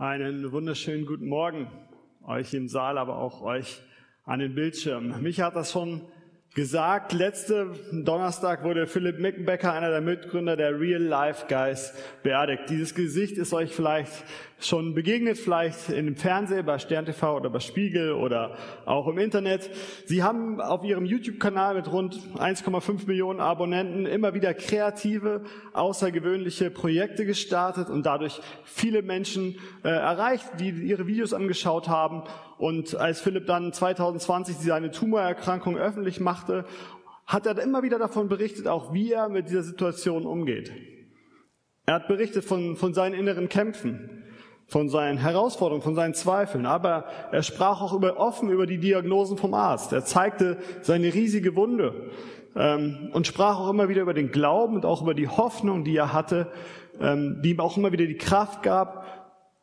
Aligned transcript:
Einen 0.00 0.52
wunderschönen 0.52 1.06
guten 1.06 1.26
Morgen 1.26 1.66
euch 2.24 2.54
im 2.54 2.68
Saal, 2.68 2.98
aber 2.98 3.18
auch 3.18 3.42
euch 3.42 3.82
an 4.22 4.38
den 4.38 4.54
Bildschirmen. 4.54 5.20
Mich 5.24 5.40
hat 5.40 5.56
das 5.56 5.72
schon 5.72 6.02
gesagt. 6.58 7.12
Letzte 7.12 7.68
Donnerstag 7.92 8.64
wurde 8.64 8.88
Philipp 8.88 9.20
Mickenbecker, 9.20 9.72
einer 9.72 9.90
der 9.90 10.00
Mitgründer 10.00 10.56
der 10.56 10.80
Real 10.80 11.00
Life 11.00 11.46
Guys, 11.48 11.94
beerdigt. 12.24 12.64
Dieses 12.68 12.96
Gesicht 12.96 13.38
ist 13.38 13.52
euch 13.54 13.72
vielleicht 13.72 14.10
schon 14.58 14.92
begegnet, 14.92 15.38
vielleicht 15.38 15.88
in 15.88 16.06
dem 16.06 16.16
Fernsehen, 16.16 16.66
bei 16.66 16.80
Stern 16.80 17.06
TV 17.06 17.36
oder 17.36 17.48
bei 17.48 17.60
Spiegel 17.60 18.10
oder 18.10 18.56
auch 18.86 19.06
im 19.06 19.18
Internet. 19.18 19.70
Sie 20.06 20.24
haben 20.24 20.60
auf 20.60 20.82
ihrem 20.82 21.04
YouTube-Kanal 21.04 21.76
mit 21.76 21.92
rund 21.92 22.18
1,5 22.38 23.06
Millionen 23.06 23.38
Abonnenten 23.38 24.04
immer 24.04 24.34
wieder 24.34 24.52
kreative, 24.52 25.42
außergewöhnliche 25.74 26.72
Projekte 26.72 27.24
gestartet 27.24 27.88
und 27.88 28.04
dadurch 28.04 28.40
viele 28.64 29.02
Menschen 29.02 29.60
äh, 29.84 29.90
erreicht, 29.90 30.44
die 30.58 30.70
ihre 30.70 31.06
Videos 31.06 31.32
angeschaut 31.32 31.86
haben 31.86 32.24
und 32.58 32.96
als 32.96 33.20
Philipp 33.20 33.46
dann 33.46 33.72
2020 33.72 34.56
seine 34.56 34.90
Tumorerkrankung 34.90 35.76
öffentlich 35.76 36.20
machte, 36.20 36.64
hat 37.26 37.46
er 37.46 37.58
immer 37.58 37.82
wieder 37.82 37.98
davon 37.98 38.28
berichtet, 38.28 38.66
auch 38.66 38.92
wie 38.92 39.12
er 39.12 39.28
mit 39.28 39.48
dieser 39.48 39.62
Situation 39.62 40.26
umgeht. 40.26 40.72
Er 41.86 41.94
hat 41.94 42.08
berichtet 42.08 42.44
von, 42.44 42.76
von 42.76 42.94
seinen 42.94 43.14
inneren 43.14 43.48
Kämpfen, 43.48 44.24
von 44.66 44.88
seinen 44.88 45.18
Herausforderungen, 45.18 45.82
von 45.82 45.94
seinen 45.94 46.14
Zweifeln, 46.14 46.66
aber 46.66 47.06
er 47.32 47.42
sprach 47.42 47.80
auch 47.80 47.94
über, 47.94 48.18
offen 48.18 48.50
über 48.50 48.66
die 48.66 48.78
Diagnosen 48.78 49.38
vom 49.38 49.54
Arzt. 49.54 49.92
Er 49.92 50.04
zeigte 50.04 50.58
seine 50.82 51.14
riesige 51.14 51.56
Wunde 51.56 52.10
ähm, 52.56 53.10
und 53.12 53.26
sprach 53.26 53.58
auch 53.58 53.70
immer 53.70 53.88
wieder 53.88 54.02
über 54.02 54.14
den 54.14 54.30
Glauben 54.30 54.76
und 54.76 54.84
auch 54.84 55.00
über 55.00 55.14
die 55.14 55.28
Hoffnung, 55.28 55.84
die 55.84 55.96
er 55.96 56.12
hatte, 56.12 56.50
ähm, 57.00 57.40
die 57.42 57.50
ihm 57.50 57.60
auch 57.60 57.76
immer 57.76 57.92
wieder 57.92 58.06
die 58.06 58.18
Kraft 58.18 58.62
gab, 58.62 59.06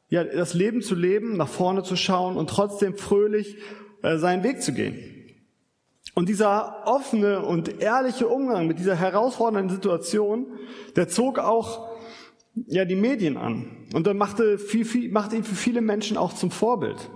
ja, 0.10 0.24
das 0.24 0.54
Leben 0.54 0.82
zu 0.82 0.96
leben, 0.96 1.38
nach 1.38 1.48
vorne 1.48 1.84
zu 1.84 1.96
schauen 1.96 2.38
und 2.38 2.50
trotzdem 2.50 2.96
fröhlich 2.96 3.58
äh, 4.04 4.18
seinen 4.18 4.44
Weg 4.44 4.62
zu 4.62 4.74
gehen. 4.74 5.00
Und 6.14 6.30
dieser 6.30 6.84
offene 6.86 7.42
und 7.42 7.82
ehrliche 7.82 8.28
Umgang 8.28 8.68
mit 8.68 8.80
dieser 8.80 8.96
herausfordernden 8.96 9.76
Situation, 9.76 10.48
der 10.96 11.10
zog 11.10 11.40
auch 11.40 11.90
ja 12.68 12.86
die 12.86 12.96
Medien 12.96 13.36
an 13.36 13.88
und 13.94 14.08
dann 14.08 14.18
machte, 14.18 14.58
viel, 14.58 14.86
viel, 14.86 15.12
machte 15.12 15.36
ihn 15.36 15.44
für 15.44 15.56
viele 15.56 15.82
Menschen 15.82 16.16
auch 16.16 16.34
zum 16.34 16.52
Vorbild. 16.52 17.10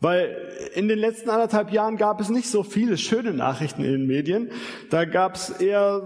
Weil 0.00 0.36
in 0.74 0.88
den 0.88 0.98
letzten 0.98 1.30
anderthalb 1.30 1.70
Jahren 1.70 1.96
gab 1.96 2.20
es 2.20 2.28
nicht 2.28 2.48
so 2.48 2.64
viele 2.64 2.98
schöne 2.98 3.32
Nachrichten 3.32 3.84
in 3.84 3.92
den 3.92 4.06
Medien. 4.08 4.50
Da 4.90 5.04
gab 5.04 5.36
es 5.36 5.50
eher 5.50 6.02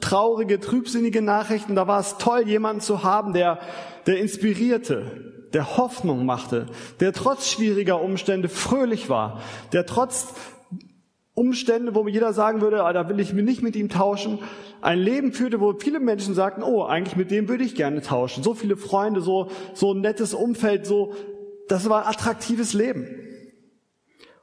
traurige, 0.00 0.60
trübsinnige 0.60 1.20
Nachrichten. 1.20 1.74
Da 1.74 1.86
war 1.86 2.00
es 2.00 2.16
toll, 2.16 2.48
jemanden 2.48 2.80
zu 2.80 3.02
haben, 3.02 3.34
der, 3.34 3.58
der 4.06 4.18
inspirierte, 4.18 5.33
der 5.54 5.76
Hoffnung 5.76 6.26
machte, 6.26 6.66
der 7.00 7.12
trotz 7.12 7.48
schwieriger 7.48 8.00
Umstände 8.00 8.48
fröhlich 8.48 9.08
war, 9.08 9.40
der 9.72 9.86
trotz 9.86 10.34
Umstände, 11.34 11.94
wo 11.94 12.06
jeder 12.06 12.32
sagen 12.32 12.60
würde, 12.60 12.84
ah, 12.84 12.92
da 12.92 13.08
will 13.08 13.18
ich 13.18 13.32
mir 13.32 13.42
nicht 13.42 13.62
mit 13.62 13.74
ihm 13.74 13.88
tauschen, 13.88 14.38
ein 14.80 14.98
Leben 14.98 15.32
führte, 15.32 15.60
wo 15.60 15.72
viele 15.72 15.98
Menschen 15.98 16.34
sagten, 16.34 16.62
oh, 16.62 16.84
eigentlich 16.84 17.16
mit 17.16 17.30
dem 17.30 17.48
würde 17.48 17.64
ich 17.64 17.74
gerne 17.74 18.02
tauschen. 18.02 18.44
So 18.44 18.54
viele 18.54 18.76
Freunde, 18.76 19.20
so, 19.20 19.50
so 19.72 19.94
ein 19.94 20.00
nettes 20.00 20.34
Umfeld, 20.34 20.86
so, 20.86 21.14
das 21.68 21.88
war 21.88 22.02
ein 22.02 22.08
attraktives 22.10 22.72
Leben. 22.72 23.06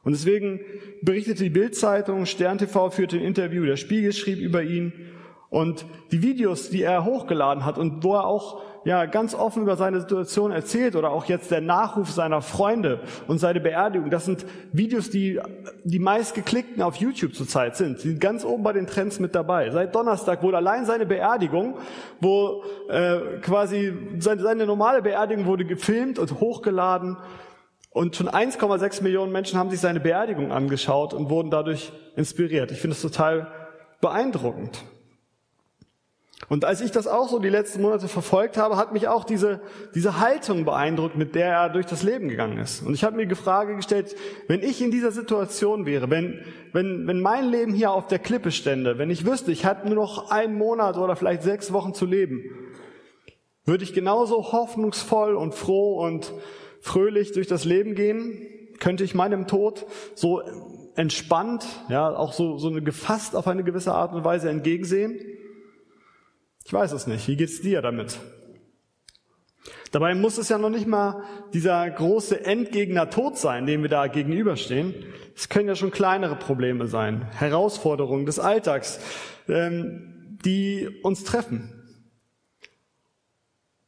Und 0.03 0.13
deswegen 0.13 0.61
berichtete 1.01 1.43
die 1.43 1.49
Bildzeitung, 1.49 2.25
Stern 2.25 2.57
TV 2.57 2.89
führte 2.89 3.17
ein 3.17 3.23
Interview, 3.23 3.65
der 3.65 3.77
Spiegel 3.77 4.13
schrieb 4.13 4.39
über 4.39 4.63
ihn 4.63 4.93
und 5.49 5.85
die 6.11 6.23
Videos, 6.23 6.69
die 6.69 6.81
er 6.81 7.05
hochgeladen 7.05 7.65
hat 7.65 7.77
und 7.77 8.03
wo 8.03 8.15
er 8.15 8.25
auch 8.25 8.63
ja 8.83 9.05
ganz 9.05 9.35
offen 9.35 9.63
über 9.63 9.75
seine 9.75 9.99
Situation 10.01 10.51
erzählt 10.51 10.95
oder 10.95 11.11
auch 11.11 11.25
jetzt 11.25 11.51
der 11.51 11.61
Nachruf 11.61 12.09
seiner 12.09 12.41
Freunde 12.41 13.01
und 13.27 13.38
seine 13.38 13.59
Beerdigung. 13.59 14.09
Das 14.09 14.25
sind 14.25 14.45
Videos, 14.71 15.09
die 15.09 15.39
die 15.83 15.99
meistgeklickten 15.99 16.81
auf 16.81 16.95
YouTube 16.95 17.35
zurzeit 17.35 17.75
sind. 17.75 17.99
Sie 17.99 18.09
sind 18.09 18.19
ganz 18.19 18.43
oben 18.43 18.63
bei 18.63 18.73
den 18.73 18.88
Trends 18.88 19.19
mit 19.19 19.35
dabei. 19.35 19.69
Seit 19.69 19.94
Donnerstag 19.94 20.41
wurde 20.44 20.57
allein 20.57 20.85
seine 20.85 21.06
Beerdigung, 21.06 21.78
wo 22.19 22.63
äh, 22.89 23.39
quasi 23.41 23.94
seine, 24.19 24.41
seine 24.41 24.66
normale 24.66 25.01
Beerdigung 25.01 25.45
wurde 25.45 25.66
gefilmt 25.66 26.19
und 26.19 26.39
hochgeladen. 26.39 27.17
Und 27.91 28.16
schon 28.16 28.29
1,6 28.29 29.03
Millionen 29.03 29.33
Menschen 29.33 29.59
haben 29.59 29.69
sich 29.69 29.81
seine 29.81 30.00
Beerdigung 30.00 30.51
angeschaut 30.51 31.13
und 31.13 31.29
wurden 31.29 31.51
dadurch 31.51 31.91
inspiriert. 32.16 32.72
Ich 32.72 32.79
finde 32.79 32.95
es 32.95 33.01
total 33.01 33.51
beeindruckend. 34.00 34.81
Und 36.50 36.66
als 36.66 36.81
ich 36.81 36.91
das 36.91 37.07
auch 37.07 37.29
so 37.29 37.40
die 37.40 37.50
letzten 37.50 37.81
Monate 37.81 38.07
verfolgt 38.07 38.57
habe, 38.57 38.75
hat 38.75 38.94
mich 38.94 39.07
auch 39.07 39.24
diese, 39.24 39.62
diese 39.96 40.19
Haltung 40.19 40.66
beeindruckt, 40.66 41.16
mit 41.16 41.35
der 41.35 41.47
er 41.47 41.69
durch 41.69 41.85
das 41.85 42.03
Leben 42.03 42.29
gegangen 42.29 42.57
ist. 42.57 42.81
Und 42.81 42.94
ich 42.94 43.03
habe 43.03 43.16
mir 43.16 43.25
die 43.25 43.35
Frage 43.35 43.75
gestellt, 43.75 44.16
wenn 44.47 44.62
ich 44.62 44.81
in 44.81 44.91
dieser 44.91 45.12
Situation 45.12 45.85
wäre, 45.85 46.09
wenn, 46.09 46.44
wenn, 46.74 47.07
wenn 47.07 47.22
mein 47.22 47.50
Leben 47.50 47.74
hier 47.74 47.91
auf 47.91 48.07
der 48.07 48.19
Klippe 48.19 48.51
stände, 48.51 48.97
wenn 48.97 49.09
ich 49.09 49.25
wüsste, 49.25 49.51
ich 49.51 49.66
hatte 49.66 49.88
nur 49.88 49.96
noch 49.96 50.31
einen 50.31 50.57
Monat 50.57 50.97
oder 50.97 51.16
vielleicht 51.16 51.44
sechs 51.44 51.72
Wochen 51.72 51.94
zu 51.94 52.06
leben, 52.06 52.44
würde 53.66 53.84
ich 53.84 53.94
genauso 53.94 54.51
hoffnungsvoll 54.51 55.35
und 55.35 55.53
froh 55.53 56.03
und 56.03 56.34
fröhlich 56.81 57.31
durch 57.31 57.47
das 57.47 57.63
Leben 57.63 57.96
gehen? 57.96 58.47
Könnte 58.80 59.03
ich 59.03 59.13
meinem 59.13 59.46
Tod 59.46 59.85
so 60.16 60.41
entspannt, 60.96 61.66
ja, 61.88 62.09
auch 62.09 62.34
so, 62.34 62.57
so 62.57 62.68
eine 62.68 62.81
gefasst 62.81 63.35
auf 63.35 63.47
eine 63.47 63.63
gewisse 63.63 63.94
Art 63.94 64.13
und 64.13 64.25
Weise 64.25 64.50
entgegensehen? 64.50 65.19
Ich 66.71 66.73
weiß 66.73 66.93
es 66.93 67.05
nicht. 67.05 67.27
Wie 67.27 67.35
geht's 67.35 67.59
dir 67.59 67.81
damit? 67.81 68.17
Dabei 69.91 70.15
muss 70.15 70.37
es 70.37 70.47
ja 70.47 70.57
noch 70.57 70.69
nicht 70.69 70.87
mal 70.87 71.21
dieser 71.53 71.89
große 71.89 72.45
Endgegner 72.45 73.09
Tod 73.09 73.37
sein, 73.37 73.65
dem 73.65 73.81
wir 73.81 73.89
da 73.89 74.07
gegenüberstehen. 74.07 74.95
Es 75.35 75.49
können 75.49 75.67
ja 75.67 75.75
schon 75.75 75.91
kleinere 75.91 76.37
Probleme 76.37 76.87
sein, 76.87 77.29
Herausforderungen 77.33 78.25
des 78.25 78.39
Alltags, 78.39 79.01
ähm, 79.49 80.37
die 80.45 80.87
uns 81.03 81.25
treffen. 81.25 81.73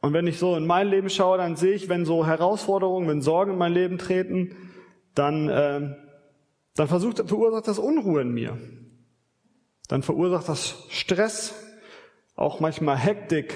Und 0.01 0.11
wenn 0.11 0.27
ich 0.27 0.38
so 0.38 0.57
in 0.57 0.67
mein 0.67 0.89
Leben 0.89 1.09
schaue, 1.09 1.38
dann 1.38 1.55
sehe 1.55 1.75
ich, 1.75 1.88
wenn 1.88 2.03
so 2.03 2.27
Herausforderungen, 2.27 3.07
wenn 3.07 3.21
Sorgen 3.21 3.53
in 3.53 3.59
mein 3.59 3.73
Leben 3.73 3.97
treten, 3.97 4.57
dann, 5.15 5.47
äh, 5.47 5.95
dann 6.75 6.88
versucht, 6.89 7.29
verursacht 7.29 7.65
das 7.65 7.79
Unruhe 7.79 8.23
in 8.23 8.33
mir. 8.33 8.57
Dann 9.88 10.03
verursacht 10.03 10.50
das 10.50 10.85
Stress, 10.89 11.62
auch 12.35 12.59
manchmal 12.59 12.97
Hektik 12.97 13.55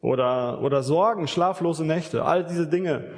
oder, 0.00 0.62
oder 0.62 0.82
Sorgen, 0.82 1.28
schlaflose 1.28 1.84
Nächte. 1.84 2.24
All 2.24 2.44
diese 2.44 2.68
Dinge 2.68 3.12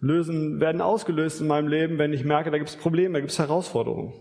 lösen, 0.00 0.60
werden 0.60 0.80
ausgelöst 0.80 1.40
in 1.40 1.46
meinem 1.46 1.68
Leben, 1.68 1.98
wenn 1.98 2.12
ich 2.12 2.24
merke, 2.24 2.50
da 2.50 2.58
gibt 2.58 2.70
es 2.70 2.76
Probleme, 2.76 3.14
da 3.14 3.20
gibt 3.20 3.32
es 3.32 3.38
Herausforderungen. 3.38 4.12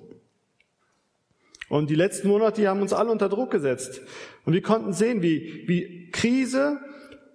Und 1.69 1.89
die 1.89 1.95
letzten 1.95 2.27
Monate, 2.27 2.61
die 2.61 2.67
haben 2.67 2.81
uns 2.81 2.91
alle 2.91 3.11
unter 3.11 3.29
Druck 3.29 3.49
gesetzt. 3.49 4.01
Und 4.45 4.53
wir 4.53 4.61
konnten 4.61 4.91
sehen, 4.91 5.21
wie, 5.21 5.63
wie 5.67 6.09
Krise, 6.11 6.79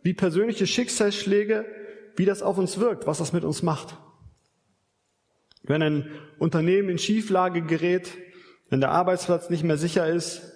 wie 0.02 0.12
persönliche 0.12 0.66
Schicksalsschläge, 0.66 1.64
wie 2.16 2.26
das 2.26 2.42
auf 2.42 2.58
uns 2.58 2.78
wirkt, 2.78 3.06
was 3.06 3.18
das 3.18 3.32
mit 3.32 3.44
uns 3.44 3.62
macht. 3.62 3.96
Wenn 5.62 5.82
ein 5.82 6.10
Unternehmen 6.38 6.90
in 6.90 6.98
Schieflage 6.98 7.62
gerät, 7.62 8.12
wenn 8.68 8.80
der 8.80 8.90
Arbeitsplatz 8.90 9.48
nicht 9.48 9.64
mehr 9.64 9.78
sicher 9.78 10.06
ist, 10.06 10.55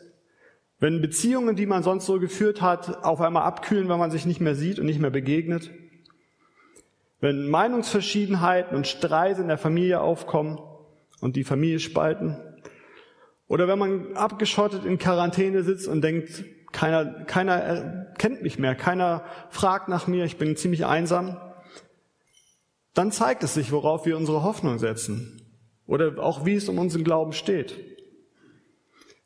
wenn 0.80 1.02
Beziehungen, 1.02 1.56
die 1.56 1.66
man 1.66 1.82
sonst 1.82 2.06
so 2.06 2.18
geführt 2.18 2.62
hat, 2.62 3.04
auf 3.04 3.20
einmal 3.20 3.42
abkühlen, 3.42 3.88
weil 3.88 3.98
man 3.98 4.10
sich 4.10 4.24
nicht 4.24 4.40
mehr 4.40 4.54
sieht 4.54 4.78
und 4.78 4.86
nicht 4.86 4.98
mehr 4.98 5.10
begegnet. 5.10 5.70
Wenn 7.20 7.50
Meinungsverschiedenheiten 7.50 8.74
und 8.74 8.86
Streit 8.86 9.38
in 9.38 9.48
der 9.48 9.58
Familie 9.58 10.00
aufkommen 10.00 10.58
und 11.20 11.36
die 11.36 11.44
Familie 11.44 11.80
spalten. 11.80 12.38
Oder 13.46 13.68
wenn 13.68 13.78
man 13.78 14.16
abgeschottet 14.16 14.86
in 14.86 14.96
Quarantäne 14.96 15.62
sitzt 15.64 15.86
und 15.86 16.00
denkt, 16.02 16.44
keiner, 16.72 17.24
keiner 17.24 18.06
kennt 18.16 18.42
mich 18.42 18.58
mehr, 18.58 18.74
keiner 18.74 19.24
fragt 19.50 19.88
nach 19.88 20.06
mir, 20.06 20.24
ich 20.24 20.38
bin 20.38 20.56
ziemlich 20.56 20.86
einsam. 20.86 21.36
Dann 22.94 23.12
zeigt 23.12 23.42
es 23.42 23.52
sich, 23.52 23.70
worauf 23.70 24.06
wir 24.06 24.16
unsere 24.16 24.42
Hoffnung 24.44 24.78
setzen. 24.78 25.42
Oder 25.86 26.18
auch 26.18 26.46
wie 26.46 26.54
es 26.54 26.70
um 26.70 26.78
unseren 26.78 27.04
Glauben 27.04 27.32
steht. 27.32 27.76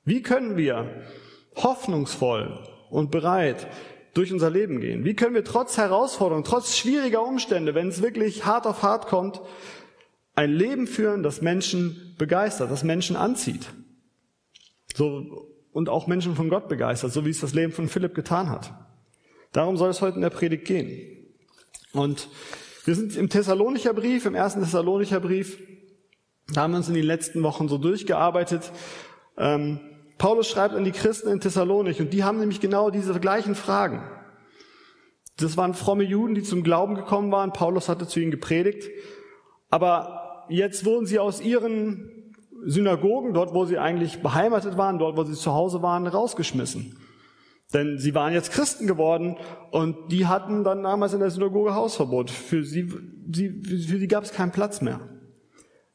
Wie 0.05 0.23
können 0.23 0.57
wir 0.57 1.05
hoffnungsvoll 1.57 2.59
und 2.91 3.11
bereit 3.11 3.67
durch 4.15 4.33
unser 4.33 4.51
Leben 4.51 4.81
gehen? 4.81 5.05
Wie 5.05 5.15
können 5.15 5.35
wir 5.35 5.45
trotz 5.45 5.77
Herausforderungen, 5.77 6.45
trotz 6.45 6.77
schwieriger 6.77 7.27
Umstände, 7.27 7.75
wenn 7.75 7.89
es 7.89 8.03
wirklich 8.03 8.45
hart 8.45 8.67
auf 8.67 8.83
hart 8.83 9.07
kommt, 9.07 9.41
ein 10.35 10.53
Leben 10.53 10.87
führen, 10.87 11.23
das 11.23 11.43
Menschen 11.43 12.15
begeistert, 12.19 12.71
das 12.71 12.85
Menschen 12.85 13.17
anzieht? 13.17 13.67
So, 14.95 15.49
und 15.73 15.89
auch 15.89 16.07
Menschen 16.07 16.37
von 16.37 16.49
Gott 16.49 16.69
begeistert, 16.69 17.13
so 17.13 17.27
wie 17.27 17.31
es 17.31 17.41
das 17.41 17.55
Leben 17.55 17.73
von 17.73 17.89
Philipp 17.89 18.15
getan 18.15 18.49
hat. 18.49 18.73
Darum 19.53 19.77
soll 19.77 19.91
es 19.91 20.01
heute 20.01 20.17
in 20.17 20.23
der 20.23 20.31
Predigt 20.31 20.65
gehen. 20.65 21.27
Und 21.93 22.29
wir 22.85 22.95
sind 22.95 23.17
im 23.17 23.29
Thessalonicher 23.29 23.95
Brief, 23.95 24.27
im 24.27 24.35
ersten 24.35 24.61
Thessalonicher 24.61 25.21
Brief, 25.21 25.59
da 26.53 26.63
haben 26.63 26.73
wir 26.73 26.79
uns 26.79 26.89
in 26.89 26.95
den 26.95 27.07
letzten 27.07 27.43
Wochen 27.43 27.69
so 27.69 27.79
durchgearbeitet. 27.79 28.71
Ähm, 29.39 29.81
Paulus 30.19 30.49
schreibt 30.49 30.75
an 30.75 30.85
die 30.85 30.93
Christen 30.93 31.29
in 31.29 31.41
Thessalonik 31.41 32.01
und 32.01 32.13
die 32.13 32.25
haben 32.25 32.39
nämlich 32.39 32.61
genau 32.61 32.91
diese 32.91 33.19
gleichen 33.19 33.55
Fragen. 33.55 34.03
Das 35.37 35.57
waren 35.57 35.75
fromme 35.75 36.05
Juden, 36.05 36.35
die 36.35 36.43
zum 36.43 36.63
Glauben 36.63 36.95
gekommen 36.95 37.33
waren. 37.33 37.53
Paulus 37.53 37.89
hatte 37.89 38.07
zu 38.07 38.21
ihnen 38.21 38.31
gepredigt. 38.31 38.89
Aber 39.69 40.47
jetzt 40.49 40.85
wurden 40.85 41.07
sie 41.07 41.19
aus 41.19 41.41
ihren 41.41 42.33
Synagogen, 42.65 43.35
dort 43.35 43.53
wo 43.53 43.65
sie 43.65 43.79
eigentlich 43.79 44.23
beheimatet 44.23 44.79
waren, 44.79 44.99
dort 44.99 45.17
wo 45.17 45.25
sie 45.25 45.35
zu 45.35 45.53
Hause 45.53 45.83
waren, 45.83 46.07
rausgeschmissen. 46.07 46.97
Denn 47.73 47.99
sie 47.99 48.15
waren 48.15 48.33
jetzt 48.33 48.53
Christen 48.53 48.87
geworden 48.87 49.37
und 49.73 50.13
die 50.13 50.27
hatten 50.27 50.63
dann 50.63 50.85
damals 50.85 51.13
in 51.13 51.21
der 51.21 51.31
Synagoge 51.31 51.75
Hausverbot. 51.75 52.31
Für 52.31 52.63
sie, 52.63 52.89
sie, 53.33 53.63
für 53.65 53.99
sie 53.99 54.07
gab 54.07 54.23
es 54.23 54.33
keinen 54.33 54.53
Platz 54.53 54.81
mehr. 54.81 55.01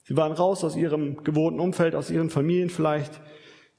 Sie 0.04 0.18
waren 0.18 0.33
raus 0.33 0.63
aus 0.63 0.75
ihrem 0.75 1.24
gewohnten 1.24 1.60
Umfeld, 1.60 1.95
aus 1.95 2.10
ihren 2.10 2.30
Familien 2.30 2.69
vielleicht. 2.69 3.21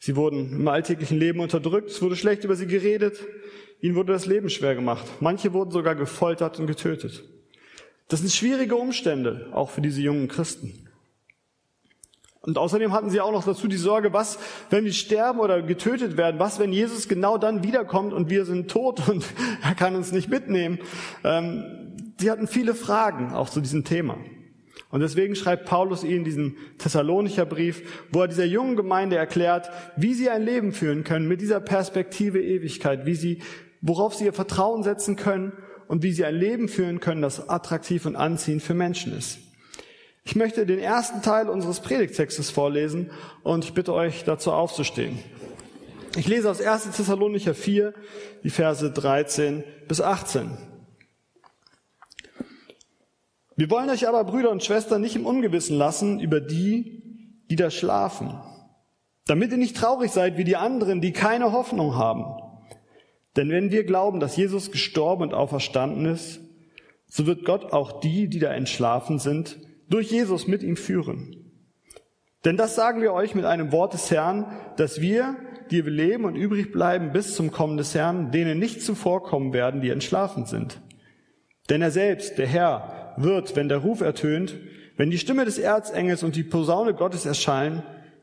Sie 0.00 0.16
wurden 0.16 0.50
im 0.50 0.66
alltäglichen 0.66 1.18
Leben 1.18 1.40
unterdrückt, 1.40 1.90
es 1.90 2.00
wurde 2.00 2.16
schlecht 2.16 2.42
über 2.44 2.56
sie 2.56 2.66
geredet, 2.66 3.18
ihnen 3.80 3.94
wurde 3.94 4.14
das 4.14 4.24
Leben 4.24 4.48
schwer 4.48 4.74
gemacht. 4.74 5.04
Manche 5.20 5.52
wurden 5.52 5.70
sogar 5.70 5.94
gefoltert 5.94 6.58
und 6.58 6.66
getötet. 6.66 7.22
Das 8.08 8.20
sind 8.20 8.32
schwierige 8.32 8.76
Umstände, 8.76 9.48
auch 9.52 9.68
für 9.68 9.82
diese 9.82 10.00
jungen 10.00 10.26
Christen. 10.26 10.88
Und 12.40 12.56
außerdem 12.56 12.92
hatten 12.92 13.10
sie 13.10 13.20
auch 13.20 13.32
noch 13.32 13.44
dazu 13.44 13.68
die 13.68 13.76
Sorge, 13.76 14.14
was, 14.14 14.38
wenn 14.70 14.86
wir 14.86 14.92
sterben 14.94 15.38
oder 15.38 15.60
getötet 15.60 16.16
werden, 16.16 16.40
was, 16.40 16.58
wenn 16.58 16.72
Jesus 16.72 17.06
genau 17.06 17.36
dann 17.36 17.62
wiederkommt 17.62 18.14
und 18.14 18.30
wir 18.30 18.46
sind 18.46 18.70
tot 18.70 19.06
und 19.08 19.26
er 19.62 19.74
kann 19.74 19.94
uns 19.94 20.12
nicht 20.12 20.30
mitnehmen. 20.30 20.78
Ähm, 21.24 21.94
sie 22.18 22.30
hatten 22.30 22.46
viele 22.46 22.74
Fragen 22.74 23.34
auch 23.34 23.50
zu 23.50 23.60
diesem 23.60 23.84
Thema. 23.84 24.16
Und 24.90 25.00
deswegen 25.00 25.36
schreibt 25.36 25.66
Paulus 25.66 26.02
ihnen 26.02 26.24
diesen 26.24 26.56
Thessalonicher 26.78 27.46
Brief, 27.46 27.82
wo 28.10 28.22
er 28.22 28.28
dieser 28.28 28.44
jungen 28.44 28.76
Gemeinde 28.76 29.16
erklärt, 29.16 29.70
wie 29.96 30.14
sie 30.14 30.28
ein 30.28 30.44
Leben 30.44 30.72
führen 30.72 31.04
können 31.04 31.28
mit 31.28 31.40
dieser 31.40 31.60
Perspektive 31.60 32.42
Ewigkeit, 32.42 33.06
wie 33.06 33.14
sie, 33.14 33.42
worauf 33.80 34.14
sie 34.14 34.24
ihr 34.24 34.32
Vertrauen 34.32 34.82
setzen 34.82 35.14
können 35.14 35.52
und 35.86 36.02
wie 36.02 36.12
sie 36.12 36.24
ein 36.24 36.34
Leben 36.34 36.68
führen 36.68 36.98
können, 36.98 37.22
das 37.22 37.48
attraktiv 37.48 38.04
und 38.04 38.16
anziehend 38.16 38.62
für 38.62 38.74
Menschen 38.74 39.16
ist. 39.16 39.38
Ich 40.24 40.36
möchte 40.36 40.66
den 40.66 40.78
ersten 40.78 41.22
Teil 41.22 41.48
unseres 41.48 41.80
Predigtextes 41.80 42.50
vorlesen 42.50 43.10
und 43.42 43.64
ich 43.64 43.74
bitte 43.74 43.94
euch 43.94 44.24
dazu 44.24 44.52
aufzustehen. 44.52 45.18
Ich 46.16 46.26
lese 46.26 46.50
aus 46.50 46.60
1. 46.60 46.90
Thessalonicher 46.90 47.54
4, 47.54 47.94
die 48.42 48.50
Verse 48.50 48.90
13 48.90 49.62
bis 49.86 50.00
18. 50.00 50.50
Wir 53.60 53.68
wollen 53.68 53.90
euch 53.90 54.08
aber, 54.08 54.24
Brüder 54.24 54.50
und 54.50 54.64
Schwestern, 54.64 55.02
nicht 55.02 55.16
im 55.16 55.26
Ungewissen 55.26 55.76
lassen 55.76 56.18
über 56.18 56.40
die, 56.40 57.42
die 57.50 57.56
da 57.56 57.70
schlafen, 57.70 58.40
damit 59.26 59.50
ihr 59.50 59.58
nicht 59.58 59.76
traurig 59.76 60.12
seid 60.12 60.38
wie 60.38 60.44
die 60.44 60.56
anderen, 60.56 61.02
die 61.02 61.12
keine 61.12 61.52
Hoffnung 61.52 61.94
haben. 61.94 62.24
Denn 63.36 63.50
wenn 63.50 63.70
wir 63.70 63.84
glauben, 63.84 64.18
dass 64.18 64.34
Jesus 64.34 64.72
gestorben 64.72 65.24
und 65.24 65.34
auferstanden 65.34 66.06
ist, 66.06 66.40
so 67.06 67.26
wird 67.26 67.44
Gott 67.44 67.74
auch 67.74 68.00
die, 68.00 68.28
die 68.28 68.38
da 68.38 68.50
entschlafen 68.50 69.18
sind, 69.18 69.58
durch 69.90 70.10
Jesus 70.10 70.46
mit 70.46 70.62
ihm 70.62 70.78
führen. 70.78 71.52
Denn 72.46 72.56
das 72.56 72.76
sagen 72.76 73.02
wir 73.02 73.12
euch 73.12 73.34
mit 73.34 73.44
einem 73.44 73.72
Wort 73.72 73.92
des 73.92 74.10
Herrn, 74.10 74.56
dass 74.78 75.02
wir, 75.02 75.36
die 75.70 75.84
wir 75.84 75.92
leben 75.92 76.24
und 76.24 76.34
übrig 76.34 76.72
bleiben 76.72 77.12
bis 77.12 77.34
zum 77.34 77.50
Kommen 77.52 77.76
des 77.76 77.94
Herrn, 77.94 78.30
denen 78.30 78.58
nicht 78.58 78.80
zuvorkommen 78.80 79.52
werden, 79.52 79.82
die 79.82 79.90
entschlafen 79.90 80.46
sind. 80.46 80.80
Denn 81.68 81.82
er 81.82 81.90
selbst, 81.90 82.38
der 82.38 82.46
Herr, 82.46 82.99
wird, 83.16 83.56
wenn 83.56 83.68
der 83.68 83.78
Ruf 83.78 84.00
ertönt, 84.00 84.56
wenn 84.96 85.10
die 85.10 85.18
Stimme 85.18 85.44
des 85.44 85.58
Erzengels 85.58 86.22
und 86.22 86.36
die 86.36 86.42
Posaune 86.42 86.94
Gottes 86.94 87.26
erschallen, 87.26 87.82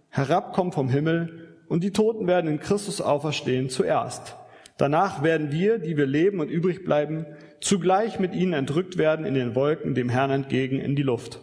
herabkommen 0.09 0.71
vom 0.71 0.89
Himmel 0.89 1.47
und 1.67 1.83
die 1.83 1.91
Toten 1.91 2.27
werden 2.27 2.49
in 2.49 2.59
Christus 2.59 3.01
auferstehen 3.01 3.69
zuerst. 3.69 4.35
Danach 4.77 5.23
werden 5.23 5.51
wir, 5.51 5.79
die 5.79 5.97
wir 5.97 6.05
leben 6.05 6.39
und 6.39 6.49
übrig 6.49 6.85
bleiben, 6.85 7.25
zugleich 7.59 8.19
mit 8.19 8.35
ihnen 8.35 8.53
entrückt 8.53 8.97
werden 8.97 9.25
in 9.25 9.33
den 9.33 9.55
Wolken 9.55 9.95
dem 9.95 10.09
Herrn 10.09 10.29
entgegen 10.29 10.79
in 10.79 10.95
die 10.95 11.03
Luft. 11.03 11.39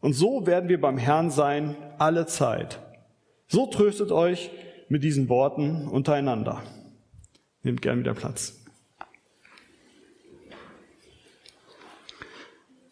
Und 0.00 0.12
so 0.12 0.46
werden 0.46 0.68
wir 0.68 0.80
beim 0.80 0.98
Herrn 0.98 1.30
sein 1.30 1.76
alle 1.98 2.26
Zeit. 2.26 2.80
So 3.46 3.66
tröstet 3.66 4.12
euch 4.12 4.50
mit 4.88 5.02
diesen 5.02 5.28
Worten 5.28 5.88
untereinander. 5.88 6.62
Nehmt 7.62 7.82
gern 7.82 8.00
wieder 8.00 8.14
Platz. 8.14 8.65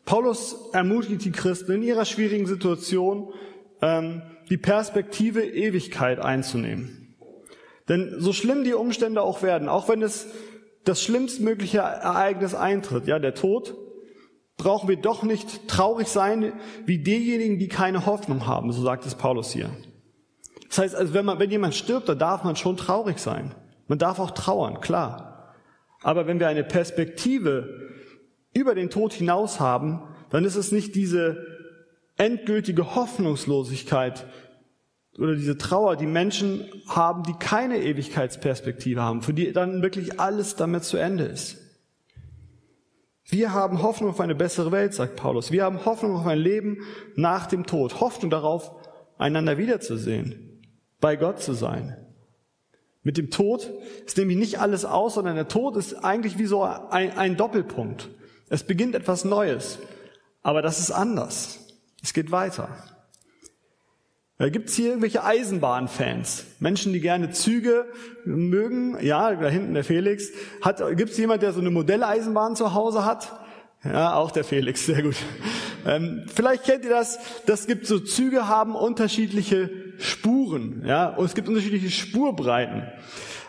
Paulus 0.04 0.70
ermutigt 0.72 1.24
die 1.24 1.32
Christen 1.32 1.72
in 1.72 1.82
ihrer 1.82 2.04
schwierigen 2.04 2.46
Situation, 2.46 3.32
ähm, 3.80 4.22
die 4.50 4.58
Perspektive 4.58 5.42
Ewigkeit 5.42 6.18
einzunehmen. 6.18 7.16
Denn 7.88 8.14
so 8.18 8.32
schlimm 8.32 8.64
die 8.64 8.74
Umstände 8.74 9.22
auch 9.22 9.42
werden, 9.42 9.68
auch 9.68 9.88
wenn 9.88 10.02
es 10.02 10.28
das 10.84 11.02
schlimmstmögliche 11.02 11.78
Ereignis 11.78 12.54
eintritt, 12.54 13.06
ja, 13.06 13.18
der 13.18 13.34
Tod, 13.34 13.74
brauchen 14.56 14.88
wir 14.88 14.96
doch 14.96 15.22
nicht 15.22 15.66
traurig 15.68 16.08
sein 16.08 16.52
wie 16.86 16.98
diejenigen, 16.98 17.58
die 17.58 17.68
keine 17.68 18.06
Hoffnung 18.06 18.46
haben, 18.46 18.72
so 18.72 18.82
sagt 18.82 19.06
es 19.06 19.14
Paulus 19.14 19.50
hier. 19.50 19.70
Das 20.68 20.78
heißt, 20.78 20.94
also 20.94 21.14
wenn, 21.14 21.24
man, 21.24 21.38
wenn 21.38 21.50
jemand 21.50 21.74
stirbt, 21.74 22.08
dann 22.08 22.18
darf 22.18 22.44
man 22.44 22.56
schon 22.56 22.76
traurig 22.76 23.18
sein. 23.18 23.54
Man 23.86 23.98
darf 23.98 24.18
auch 24.18 24.30
trauern, 24.32 24.80
klar. 24.80 25.54
Aber 26.02 26.26
wenn 26.26 26.40
wir 26.40 26.48
eine 26.48 26.64
Perspektive 26.64 27.83
über 28.54 28.74
den 28.74 28.90
Tod 28.90 29.12
hinaus 29.12 29.60
haben, 29.60 30.02
dann 30.30 30.44
ist 30.44 30.56
es 30.56 30.72
nicht 30.72 30.94
diese 30.94 31.46
endgültige 32.16 32.94
Hoffnungslosigkeit 32.94 34.26
oder 35.18 35.34
diese 35.34 35.58
Trauer, 35.58 35.96
die 35.96 36.06
Menschen 36.06 36.64
haben, 36.88 37.22
die 37.22 37.34
keine 37.34 37.78
Ewigkeitsperspektive 37.78 39.00
haben, 39.00 39.22
für 39.22 39.34
die 39.34 39.52
dann 39.52 39.82
wirklich 39.82 40.18
alles 40.18 40.56
damit 40.56 40.84
zu 40.84 40.96
Ende 40.96 41.24
ist. 41.24 41.58
Wir 43.26 43.52
haben 43.52 43.82
Hoffnung 43.82 44.10
auf 44.10 44.20
eine 44.20 44.34
bessere 44.34 44.70
Welt, 44.70 44.92
sagt 44.92 45.16
Paulus. 45.16 45.50
Wir 45.50 45.64
haben 45.64 45.84
Hoffnung 45.84 46.14
auf 46.14 46.26
ein 46.26 46.38
Leben 46.38 46.78
nach 47.16 47.46
dem 47.46 47.64
Tod. 47.64 48.00
Hoffnung 48.00 48.30
darauf, 48.30 48.72
einander 49.16 49.56
wiederzusehen, 49.56 50.62
bei 51.00 51.16
Gott 51.16 51.40
zu 51.40 51.54
sein. 51.54 51.96
Mit 53.02 53.16
dem 53.18 53.30
Tod 53.30 53.70
ist 54.04 54.16
nämlich 54.18 54.36
nicht 54.36 54.60
alles 54.60 54.84
aus, 54.84 55.14
sondern 55.14 55.36
der 55.36 55.48
Tod 55.48 55.76
ist 55.76 55.94
eigentlich 55.94 56.38
wie 56.38 56.46
so 56.46 56.62
ein, 56.62 57.16
ein 57.16 57.36
Doppelpunkt. 57.36 58.10
Es 58.48 58.64
beginnt 58.64 58.94
etwas 58.94 59.24
Neues, 59.24 59.78
aber 60.42 60.62
das 60.62 60.80
ist 60.80 60.90
anders. 60.90 61.58
Es 62.02 62.12
geht 62.12 62.30
weiter. 62.30 62.68
Gibt 64.38 64.68
es 64.68 64.74
hier 64.74 64.88
irgendwelche 64.88 65.24
Eisenbahnfans? 65.24 66.44
Menschen, 66.58 66.92
die 66.92 67.00
gerne 67.00 67.30
Züge 67.30 67.86
mögen? 68.24 68.98
Ja, 69.00 69.34
da 69.34 69.48
hinten 69.48 69.74
der 69.74 69.84
Felix. 69.84 70.28
Gibt 70.96 71.12
es 71.12 71.16
jemand, 71.18 71.42
der 71.42 71.52
so 71.52 71.60
eine 71.60 71.70
Modelleisenbahn 71.70 72.56
zu 72.56 72.74
Hause 72.74 73.04
hat? 73.04 73.32
Ja, 73.84 74.14
auch 74.14 74.30
der 74.32 74.44
Felix, 74.44 74.86
sehr 74.86 75.02
gut. 75.02 75.16
Ähm, 75.86 76.24
vielleicht 76.34 76.64
kennt 76.64 76.84
ihr 76.84 76.90
das, 76.90 77.18
das 77.46 77.66
gibt 77.66 77.86
so 77.86 77.98
Züge 78.00 78.48
haben 78.48 78.74
unterschiedliche 78.74 79.70
Spuren, 79.98 80.82
ja, 80.86 81.08
und 81.10 81.26
es 81.26 81.34
gibt 81.34 81.48
unterschiedliche 81.48 81.90
Spurbreiten. 81.90 82.84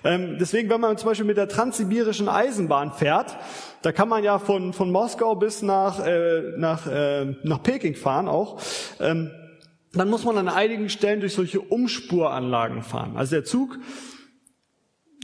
Ähm, 0.05 0.37
deswegen, 0.39 0.69
wenn 0.69 0.79
man 0.79 0.97
zum 0.97 1.09
Beispiel 1.09 1.25
mit 1.25 1.37
der 1.37 1.49
transsibirischen 1.49 2.29
Eisenbahn 2.29 2.91
fährt, 2.91 3.35
da 3.81 3.91
kann 3.91 4.07
man 4.07 4.23
ja 4.23 4.37
von, 4.39 4.71
von 4.71 4.91
Moskau 4.91 5.35
bis 5.35 5.63
nach, 5.63 6.05
äh, 6.05 6.53
nach, 6.57 6.85
äh, 6.87 7.35
nach 7.43 7.61
Peking 7.63 7.95
fahren 7.95 8.27
auch. 8.27 8.61
Ähm, 8.99 9.31
dann 9.93 10.09
muss 10.09 10.23
man 10.23 10.37
an 10.37 10.47
einigen 10.47 10.89
Stellen 10.89 11.21
durch 11.21 11.33
solche 11.33 11.59
Umspuranlagen 11.59 12.83
fahren. 12.83 13.17
Also 13.17 13.35
der 13.35 13.45
Zug, 13.45 13.79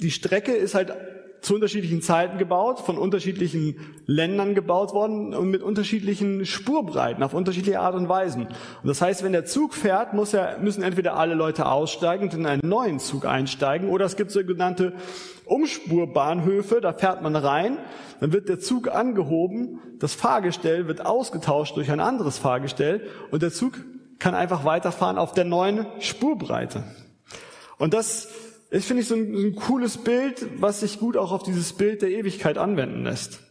die 0.02 0.12
Strecke 0.12 0.54
ist 0.54 0.74
halt 0.74 0.94
zu 1.41 1.55
unterschiedlichen 1.55 2.01
Zeiten 2.01 2.38
gebaut, 2.38 2.79
von 2.79 2.98
unterschiedlichen 2.98 3.75
Ländern 4.05 4.53
gebaut 4.53 4.93
worden 4.93 5.33
und 5.33 5.50
mit 5.50 5.63
unterschiedlichen 5.63 6.45
Spurbreiten 6.45 7.24
auf 7.24 7.33
unterschiedliche 7.33 7.79
Art 7.79 7.95
und 7.95 8.07
Weisen. 8.07 8.45
Und 8.45 8.88
das 8.88 9.01
heißt, 9.01 9.24
wenn 9.24 9.31
der 9.31 9.45
Zug 9.45 9.74
fährt, 9.74 10.13
muss 10.13 10.33
er, 10.33 10.60
müssen 10.60 10.83
entweder 10.83 11.15
alle 11.15 11.33
Leute 11.33 11.65
aussteigen 11.65 12.25
und 12.25 12.33
in 12.36 12.45
einen 12.45 12.62
neuen 12.63 13.00
Zug 13.00 13.25
einsteigen 13.25 13.89
oder 13.89 14.05
es 14.05 14.15
gibt 14.15 14.29
sogenannte 14.29 14.93
Umspurbahnhöfe, 15.45 16.79
da 16.79 16.93
fährt 16.93 17.24
man 17.24 17.36
rein, 17.36 17.79
dann 18.19 18.33
wird 18.33 18.48
der 18.48 18.60
Zug 18.60 18.88
angehoben, 18.88 19.79
das 20.00 20.13
Fahrgestell 20.13 20.88
wird 20.88 21.05
ausgetauscht 21.05 21.75
durch 21.75 21.91
ein 21.91 22.00
anderes 22.00 22.38
Fahrgestell 22.38 23.07
und 23.31 23.41
der 23.41 23.51
Zug 23.51 23.79
kann 24.19 24.36
einfach 24.36 24.63
weiterfahren 24.63 25.17
auf 25.17 25.33
der 25.33 25.45
neuen 25.45 25.88
Spurbreite. 26.00 26.83
Und 27.79 27.95
das 27.95 28.27
ist, 28.72 28.86
finde 28.86 29.01
ich, 29.01 29.08
so 29.08 29.16
ein, 29.16 29.36
ein 29.36 29.56
cooles 29.56 29.98
Bild, 29.98 30.48
was 30.56 30.80
sich 30.80 30.98
gut 30.98 31.18
auch 31.18 31.32
auf 31.32 31.44
dieses 31.44 31.74
Bild 31.74 32.01
der 32.01 32.10
Ewigkeit 32.10 32.58
anwenden 32.58 33.04
lässt. 33.04 33.42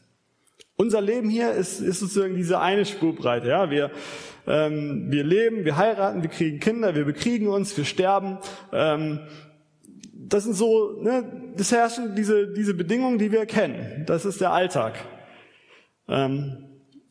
Unser 0.77 1.03
Leben 1.03 1.29
hier 1.29 1.53
ist, 1.53 1.81
ist 1.81 2.01
sozusagen 2.01 2.35
diese 2.35 2.59
eine 2.59 2.87
Spurbreite. 2.87 3.49
Ja, 3.49 3.71
wir, 3.71 3.91
ähm, 4.47 5.09
wir 5.11 5.23
leben, 5.23 5.67
wir 5.67 5.77
heiraten, 5.77 6.23
wir 6.23 6.31
kriegen 6.31 6.59
Kinder, 6.59 6.95
wir 6.95 7.05
bekriegen 7.05 7.49
uns, 7.49 7.77
wir 7.77 7.85
sterben. 7.85 8.39
Ähm, 8.73 9.21
das 10.15 10.45
sind 10.45 10.55
so, 10.55 10.99
ne, 11.03 11.53
das 11.55 11.71
herrschen 11.71 12.17
diese, 12.17 12.49
diese 12.49 12.73
Bedingungen, 12.73 13.19
die 13.19 13.31
wir 13.31 13.45
kennen. 13.45 14.05
Das 14.07 14.25
ist 14.25 14.41
der 14.41 14.53
Alltag. 14.53 14.95
Ähm, 16.09 16.65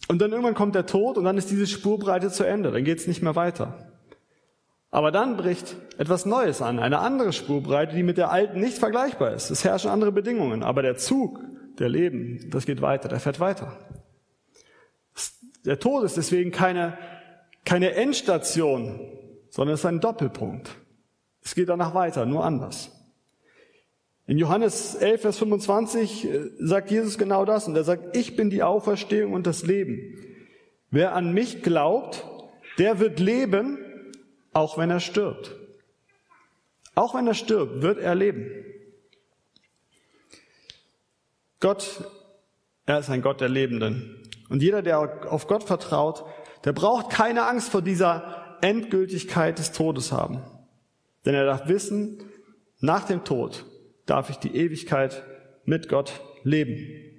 und 0.08 0.20
dann 0.20 0.32
irgendwann 0.32 0.56
kommt 0.56 0.74
der 0.74 0.88
Tod 0.88 1.20
und 1.20 1.25
dann 1.25 1.38
ist 1.38 1.51
diese 1.51 1.68
Spurbreite 1.68 2.32
zu 2.32 2.44
Ende, 2.44 2.72
dann 2.72 2.84
geht 2.84 2.98
es 2.98 3.06
nicht 3.06 3.22
mehr 3.22 3.36
weiter. 3.36 3.88
Aber 4.91 5.12
dann 5.12 5.38
bricht 5.38 5.75
etwas 5.98 6.25
Neues 6.25 6.62
an, 6.62 6.79
eine 6.79 7.00
andere 7.00 7.31
Spurbreite, 7.31 7.96
die 7.96 8.03
mit 8.03 8.17
der 8.17 8.31
alten 8.31 8.60
nicht 8.60 8.79
vergleichbar 8.79 9.34
ist. 9.34 9.51
Es 9.51 9.63
herrschen 9.63 9.91
andere 9.91 10.12
Bedingungen, 10.12 10.63
aber 10.63 10.81
der 10.81 10.98
Zug, 10.98 11.39
der 11.77 11.89
Leben, 11.89 12.50
das 12.50 12.65
geht 12.65 12.81
weiter, 12.81 13.08
der 13.08 13.19
fährt 13.19 13.39
weiter. 13.39 13.77
Der 15.65 15.79
Tod 15.79 16.03
ist 16.03 16.17
deswegen 16.17 16.51
keine, 16.51 16.98
keine 17.65 17.93
Endstation, 17.93 19.00
sondern 19.50 19.75
es 19.75 19.81
ist 19.81 19.86
ein 19.86 20.00
Doppelpunkt. 20.00 20.72
Es 21.43 21.53
geht 21.53 21.69
danach 21.69 21.93
weiter, 21.93 22.25
nur 22.25 22.43
anders. 22.43 22.91
In 24.25 24.38
Johannes 24.38 24.96
11, 24.96 25.22
Vers 25.22 25.38
25 25.39 26.25
äh, 26.25 26.50
sagt 26.60 26.91
Jesus 26.91 27.17
genau 27.17 27.46
das 27.46 27.67
und 27.67 27.75
er 27.75 27.84
sagt, 27.84 28.15
ich 28.15 28.36
bin 28.36 28.50
die 28.50 28.62
Auferstehung 28.62 29.34
und 29.34 29.48
das 29.48 29.65
Leben. 29.65 30.17
Wer 30.91 31.15
an 31.15 31.34
mich 31.34 31.63
glaubt, 31.63 32.25
der 32.77 33.00
wird 33.00 33.19
leben, 33.19 33.79
auch 34.53 34.77
wenn 34.77 34.89
er 34.89 35.00
stirbt. 35.00 35.56
Auch 36.96 37.15
wenn 37.15 37.27
er 37.27 37.34
stirbt, 37.34 37.82
wird 37.82 38.00
er 38.00 38.15
leben. 38.15 38.51
Gott, 41.60 42.03
er 42.86 43.00
ist 43.00 43.10
ein 43.10 43.22
Gott 43.22 43.41
der 43.41 43.50
Lebenden. 43.50 44.27
Und 44.50 44.63
jeder, 44.63 44.82
der 44.82 45.32
auf 45.32 45.48
Gott 45.48 45.63
vertraut, 45.63 46.25
der 46.65 46.74
braucht 46.74 47.10
keine 47.10 47.46
Angst 47.46 47.70
vor 47.70 47.82
dieser 47.82 48.58
Endgültigkeit 48.62 49.60
des 49.60 49.72
Todes 49.72 50.12
haben. 50.12 50.41
Denn 51.25 51.36
er 51.36 51.46
darf 51.46 51.68
wissen, 51.68 52.24
nach 52.79 53.06
dem 53.06 53.24
Tod 53.24 53.65
darf 54.06 54.29
ich 54.29 54.38
die 54.38 54.56
Ewigkeit 54.56 55.24
mit 55.65 55.89
Gott 55.89 56.22
leben. 56.44 57.10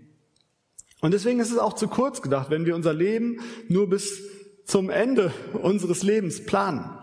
Und 1.00 1.14
deswegen 1.14 1.40
ist 1.40 1.50
es 1.50 1.58
auch 1.58 1.74
zu 1.74 1.88
kurz 1.88 2.20
gedacht, 2.20 2.50
wenn 2.50 2.66
wir 2.66 2.74
unser 2.74 2.92
Leben 2.92 3.40
nur 3.68 3.88
bis 3.88 4.22
zum 4.64 4.90
Ende 4.90 5.32
unseres 5.54 6.02
Lebens 6.02 6.44
planen. 6.44 6.98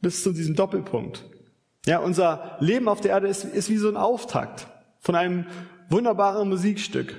Bis 0.00 0.22
zu 0.22 0.32
diesem 0.32 0.54
Doppelpunkt. 0.54 1.24
Ja, 1.86 1.98
unser 1.98 2.56
Leben 2.60 2.88
auf 2.88 3.00
der 3.00 3.12
Erde 3.12 3.28
ist, 3.28 3.44
ist 3.44 3.70
wie 3.70 3.76
so 3.76 3.88
ein 3.88 3.96
Auftakt 3.96 4.66
von 4.98 5.14
einem 5.14 5.46
wunderbaren 5.88 6.48
Musikstück. 6.48 7.14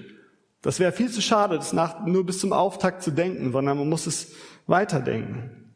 Das 0.62 0.80
wäre 0.80 0.92
viel 0.92 1.10
zu 1.10 1.22
schade, 1.22 1.56
das 1.56 1.74
nach, 1.74 2.06
nur 2.06 2.26
bis 2.26 2.40
zum 2.40 2.54
Auftakt 2.54 3.02
zu 3.02 3.12
denken, 3.12 3.52
sondern 3.52 3.78
man 3.78 3.90
muss 3.90 4.06
es 4.06 4.34
weiterdenken. 4.68 5.74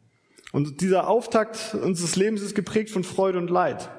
Und 0.52 0.80
dieser 0.80 1.08
Auftakt 1.08 1.74
unseres 1.74 2.16
Lebens 2.16 2.40
ist 2.42 2.54
geprägt 2.54 2.90
von 2.90 3.02
Freude 3.02 3.38
und 3.38 3.50
Leid. 3.50 3.90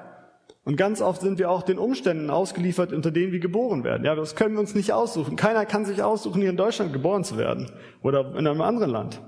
Und 0.64 0.76
ganz 0.76 1.00
oft 1.00 1.20
sind 1.20 1.38
wir 1.38 1.50
auch 1.50 1.62
den 1.62 1.78
Umständen 1.78 2.30
ausgeliefert, 2.30 2.92
unter 2.92 3.10
denen 3.10 3.32
wir 3.32 3.40
geboren 3.40 3.84
werden. 3.84 4.04
Ja, 4.04 4.14
das 4.14 4.34
können 4.34 4.54
wir 4.54 4.60
uns 4.60 4.74
nicht 4.74 4.92
aussuchen. 4.92 5.36
Keiner 5.36 5.64
kann 5.66 5.84
sich 5.84 6.02
aussuchen, 6.02 6.40
hier 6.40 6.50
in 6.50 6.56
Deutschland 6.56 6.92
geboren 6.92 7.24
zu 7.24 7.38
werden 7.38 7.70
oder 8.02 8.34
in 8.36 8.46
einem 8.46 8.60
anderen 8.60 8.90
Land. 8.90 9.20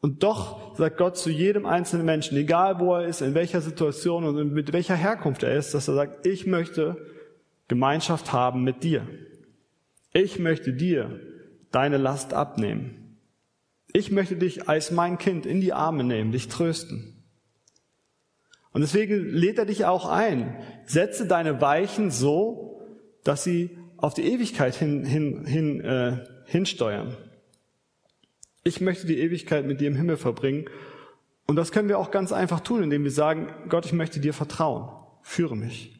Und 0.00 0.22
doch 0.22 0.76
sagt 0.76 0.96
Gott 0.96 1.16
zu 1.16 1.30
jedem 1.30 1.66
einzelnen 1.66 2.06
Menschen, 2.06 2.36
egal 2.38 2.78
wo 2.78 2.94
er 2.94 3.06
ist, 3.06 3.20
in 3.20 3.34
welcher 3.34 3.60
Situation 3.60 4.24
und 4.24 4.52
mit 4.52 4.72
welcher 4.72 4.94
Herkunft 4.94 5.42
er 5.42 5.56
ist, 5.56 5.74
dass 5.74 5.88
er 5.88 5.94
sagt, 5.94 6.26
ich 6.26 6.46
möchte 6.46 6.96
Gemeinschaft 7.66 8.32
haben 8.32 8.62
mit 8.62 8.84
dir. 8.84 9.06
Ich 10.12 10.38
möchte 10.38 10.72
dir 10.72 11.20
deine 11.72 11.96
Last 11.96 12.32
abnehmen. 12.32 13.18
Ich 13.92 14.10
möchte 14.10 14.36
dich 14.36 14.68
als 14.68 14.90
mein 14.90 15.18
Kind 15.18 15.46
in 15.46 15.60
die 15.60 15.72
Arme 15.72 16.04
nehmen, 16.04 16.32
dich 16.32 16.48
trösten. 16.48 17.24
Und 18.72 18.82
deswegen 18.82 19.28
lädt 19.28 19.58
er 19.58 19.64
dich 19.64 19.86
auch 19.86 20.08
ein. 20.08 20.56
Setze 20.86 21.26
deine 21.26 21.60
Weichen 21.60 22.10
so, 22.10 22.82
dass 23.24 23.42
sie 23.42 23.76
auf 23.96 24.14
die 24.14 24.32
Ewigkeit 24.32 24.74
hin, 24.74 25.04
hin, 25.04 25.44
hin, 25.44 25.80
äh, 25.80 26.24
hinsteuern. 26.44 27.16
Ich 28.68 28.82
möchte 28.82 29.06
die 29.06 29.18
Ewigkeit 29.18 29.66
mit 29.66 29.80
dir 29.80 29.88
im 29.88 29.96
Himmel 29.96 30.18
verbringen. 30.18 30.66
Und 31.46 31.56
das 31.56 31.72
können 31.72 31.88
wir 31.88 31.98
auch 31.98 32.10
ganz 32.10 32.32
einfach 32.32 32.60
tun, 32.60 32.82
indem 32.82 33.02
wir 33.02 33.10
sagen, 33.10 33.46
Gott, 33.70 33.86
ich 33.86 33.94
möchte 33.94 34.20
dir 34.20 34.34
vertrauen. 34.34 34.90
Führe 35.22 35.56
mich. 35.56 35.98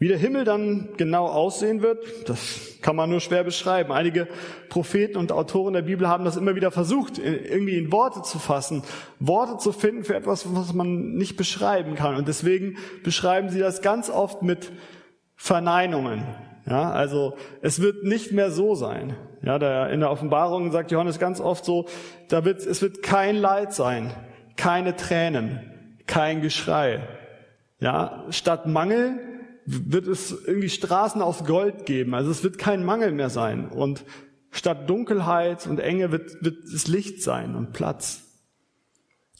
Wie 0.00 0.08
der 0.08 0.18
Himmel 0.18 0.44
dann 0.44 0.94
genau 0.96 1.26
aussehen 1.26 1.80
wird, 1.80 2.28
das 2.28 2.78
kann 2.80 2.96
man 2.96 3.08
nur 3.08 3.20
schwer 3.20 3.44
beschreiben. 3.44 3.92
Einige 3.92 4.26
Propheten 4.68 5.16
und 5.16 5.30
Autoren 5.30 5.74
der 5.74 5.82
Bibel 5.82 6.08
haben 6.08 6.24
das 6.24 6.36
immer 6.36 6.56
wieder 6.56 6.72
versucht, 6.72 7.18
irgendwie 7.18 7.78
in 7.78 7.92
Worte 7.92 8.22
zu 8.22 8.40
fassen, 8.40 8.82
Worte 9.20 9.58
zu 9.58 9.70
finden 9.70 10.02
für 10.02 10.16
etwas, 10.16 10.52
was 10.56 10.72
man 10.72 11.12
nicht 11.14 11.36
beschreiben 11.36 11.94
kann. 11.94 12.16
Und 12.16 12.26
deswegen 12.26 12.78
beschreiben 13.04 13.48
sie 13.48 13.60
das 13.60 13.80
ganz 13.80 14.10
oft 14.10 14.42
mit 14.42 14.72
Verneinungen. 15.36 16.24
Ja, 16.66 16.90
also 16.90 17.36
es 17.60 17.80
wird 17.80 18.04
nicht 18.04 18.32
mehr 18.32 18.50
so 18.50 18.74
sein. 18.74 19.16
Ja, 19.42 19.58
der, 19.58 19.90
in 19.90 20.00
der 20.00 20.10
Offenbarung 20.10 20.70
sagt 20.70 20.92
Johannes 20.92 21.18
ganz 21.18 21.40
oft 21.40 21.64
so, 21.64 21.86
da 22.28 22.44
wird, 22.44 22.64
es 22.64 22.80
wird 22.82 23.02
kein 23.02 23.36
Leid 23.36 23.72
sein, 23.72 24.12
keine 24.56 24.94
Tränen, 24.94 25.60
kein 26.06 26.40
Geschrei. 26.40 27.00
Ja, 27.80 28.24
statt 28.30 28.66
Mangel 28.66 29.18
wird 29.66 30.06
es 30.06 30.30
irgendwie 30.46 30.68
Straßen 30.68 31.20
aus 31.20 31.44
Gold 31.44 31.86
geben. 31.86 32.14
Also 32.14 32.30
es 32.30 32.44
wird 32.44 32.58
kein 32.58 32.84
Mangel 32.84 33.12
mehr 33.12 33.30
sein. 33.30 33.68
Und 33.68 34.04
statt 34.50 34.88
Dunkelheit 34.88 35.66
und 35.66 35.80
Enge 35.80 36.12
wird, 36.12 36.44
wird 36.44 36.64
es 36.64 36.86
Licht 36.86 37.22
sein 37.22 37.56
und 37.56 37.72
Platz. 37.72 38.31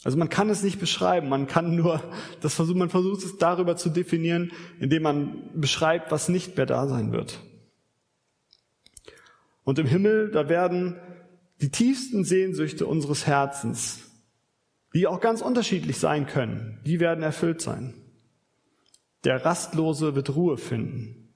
Also 0.03 0.17
man 0.17 0.29
kann 0.29 0.49
es 0.49 0.63
nicht 0.63 0.79
beschreiben, 0.79 1.29
man 1.29 1.47
kann 1.47 1.75
nur 1.75 2.03
das 2.41 2.55
versuchen, 2.55 2.79
man 2.79 2.89
versucht 2.89 3.23
es 3.23 3.37
darüber 3.37 3.77
zu 3.77 3.89
definieren, 3.89 4.51
indem 4.79 5.03
man 5.03 5.49
beschreibt, 5.53 6.11
was 6.11 6.27
nicht 6.27 6.57
mehr 6.57 6.65
da 6.65 6.87
sein 6.87 7.13
wird. 7.13 7.39
Und 9.63 9.79
im 9.79 9.87
Himmel, 9.87 10.29
da 10.29 10.49
werden 10.49 10.97
die 11.61 11.69
tiefsten 11.69 12.25
Sehnsüchte 12.25 12.85
unseres 12.85 13.25
Herzens, 13.25 14.11
die 14.93 15.07
auch 15.07 15.21
ganz 15.21 15.41
unterschiedlich 15.41 15.97
sein 15.97 16.27
können, 16.27 16.81
die 16.85 16.99
werden 16.99 17.23
erfüllt 17.23 17.61
sein. 17.61 17.93
Der 19.23 19.45
Rastlose 19.45 20.15
wird 20.15 20.35
Ruhe 20.35 20.57
finden. 20.57 21.33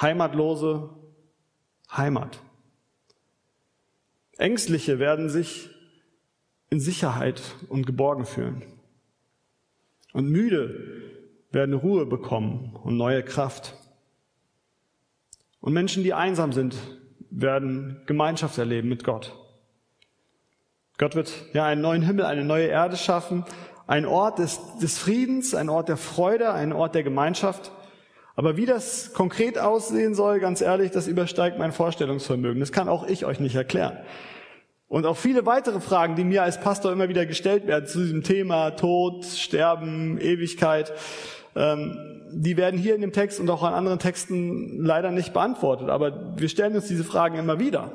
Heimatlose 0.00 0.90
Heimat. 1.90 2.40
Ängstliche 4.36 5.00
werden 5.00 5.28
sich 5.28 5.70
in 6.74 6.80
Sicherheit 6.80 7.40
und 7.68 7.86
geborgen 7.86 8.26
fühlen. 8.26 8.62
Und 10.12 10.28
müde 10.28 11.02
werden 11.50 11.74
Ruhe 11.74 12.04
bekommen 12.04 12.76
und 12.82 12.96
neue 12.96 13.22
Kraft. 13.22 13.74
Und 15.60 15.72
Menschen, 15.72 16.02
die 16.02 16.12
einsam 16.12 16.52
sind, 16.52 16.76
werden 17.30 18.02
Gemeinschaft 18.06 18.58
erleben 18.58 18.88
mit 18.88 19.04
Gott. 19.04 19.34
Gott 20.98 21.14
wird 21.16 21.32
ja 21.52 21.64
einen 21.64 21.80
neuen 21.80 22.02
Himmel, 22.02 22.26
eine 22.26 22.44
neue 22.44 22.66
Erde 22.66 22.96
schaffen 22.96 23.44
ein 23.86 24.06
Ort 24.06 24.38
des, 24.38 24.60
des 24.80 24.98
Friedens, 24.98 25.54
ein 25.54 25.68
Ort 25.68 25.88
der 25.88 25.96
Freude, 25.96 26.52
ein 26.52 26.72
Ort 26.72 26.94
der 26.94 27.02
Gemeinschaft. 27.02 27.72
Aber 28.36 28.56
wie 28.56 28.66
das 28.66 29.12
konkret 29.12 29.58
aussehen 29.58 30.14
soll, 30.14 30.40
ganz 30.40 30.60
ehrlich, 30.60 30.90
das 30.90 31.06
übersteigt 31.06 31.58
mein 31.58 31.72
Vorstellungsvermögen. 31.72 32.60
Das 32.60 32.72
kann 32.72 32.88
auch 32.88 33.06
ich 33.06 33.24
euch 33.24 33.40
nicht 33.40 33.54
erklären. 33.54 33.98
Und 34.86 35.06
auch 35.06 35.16
viele 35.16 35.46
weitere 35.46 35.80
Fragen, 35.80 36.14
die 36.14 36.24
mir 36.24 36.42
als 36.42 36.60
Pastor 36.60 36.92
immer 36.92 37.08
wieder 37.08 37.26
gestellt 37.26 37.66
werden 37.66 37.86
zu 37.86 38.00
diesem 38.00 38.22
Thema 38.22 38.72
Tod, 38.72 39.24
Sterben, 39.24 40.18
Ewigkeit, 40.20 40.92
ähm, 41.56 41.96
die 42.32 42.56
werden 42.56 42.78
hier 42.78 42.94
in 42.94 43.00
dem 43.00 43.12
Text 43.12 43.40
und 43.40 43.48
auch 43.48 43.62
an 43.62 43.74
anderen 43.74 43.98
Texten 43.98 44.84
leider 44.84 45.10
nicht 45.10 45.32
beantwortet. 45.32 45.88
Aber 45.88 46.36
wir 46.36 46.48
stellen 46.48 46.74
uns 46.74 46.88
diese 46.88 47.04
Fragen 47.04 47.38
immer 47.38 47.58
wieder. 47.58 47.92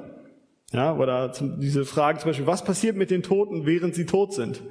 Ja, 0.71 0.95
oder 0.95 1.31
diese 1.57 1.83
Fragen 1.83 2.19
zum 2.19 2.29
Beispiel, 2.29 2.47
was 2.47 2.63
passiert 2.63 2.95
mit 2.95 3.09
den 3.09 3.23
Toten, 3.23 3.65
während 3.65 3.95
sie 3.95 4.05
tot 4.05 4.33
sind? 4.33 4.61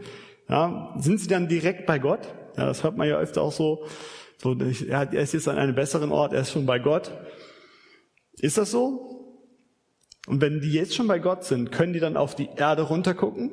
Ja, 0.48 0.94
sind 0.98 1.20
sie 1.20 1.28
dann 1.28 1.48
direkt 1.48 1.86
bei 1.86 1.98
Gott? 1.98 2.20
Ja, 2.56 2.66
das 2.66 2.82
hört 2.82 2.96
man 2.96 3.08
ja 3.08 3.18
öfter 3.18 3.42
auch 3.42 3.52
so. 3.52 3.84
so 4.38 4.54
er 4.54 5.12
ist 5.12 5.34
jetzt 5.34 5.48
an 5.48 5.58
einem 5.58 5.74
besseren 5.74 6.12
Ort, 6.12 6.32
er 6.32 6.42
ist 6.42 6.52
schon 6.52 6.66
bei 6.66 6.78
Gott. 6.78 7.10
Ist 8.40 8.58
das 8.58 8.70
so? 8.70 9.17
Und 10.28 10.42
wenn 10.42 10.60
die 10.60 10.72
jetzt 10.72 10.94
schon 10.94 11.06
bei 11.06 11.18
Gott 11.18 11.44
sind, 11.44 11.72
können 11.72 11.94
die 11.94 12.00
dann 12.00 12.18
auf 12.18 12.34
die 12.34 12.50
Erde 12.54 12.82
runtergucken? 12.82 13.50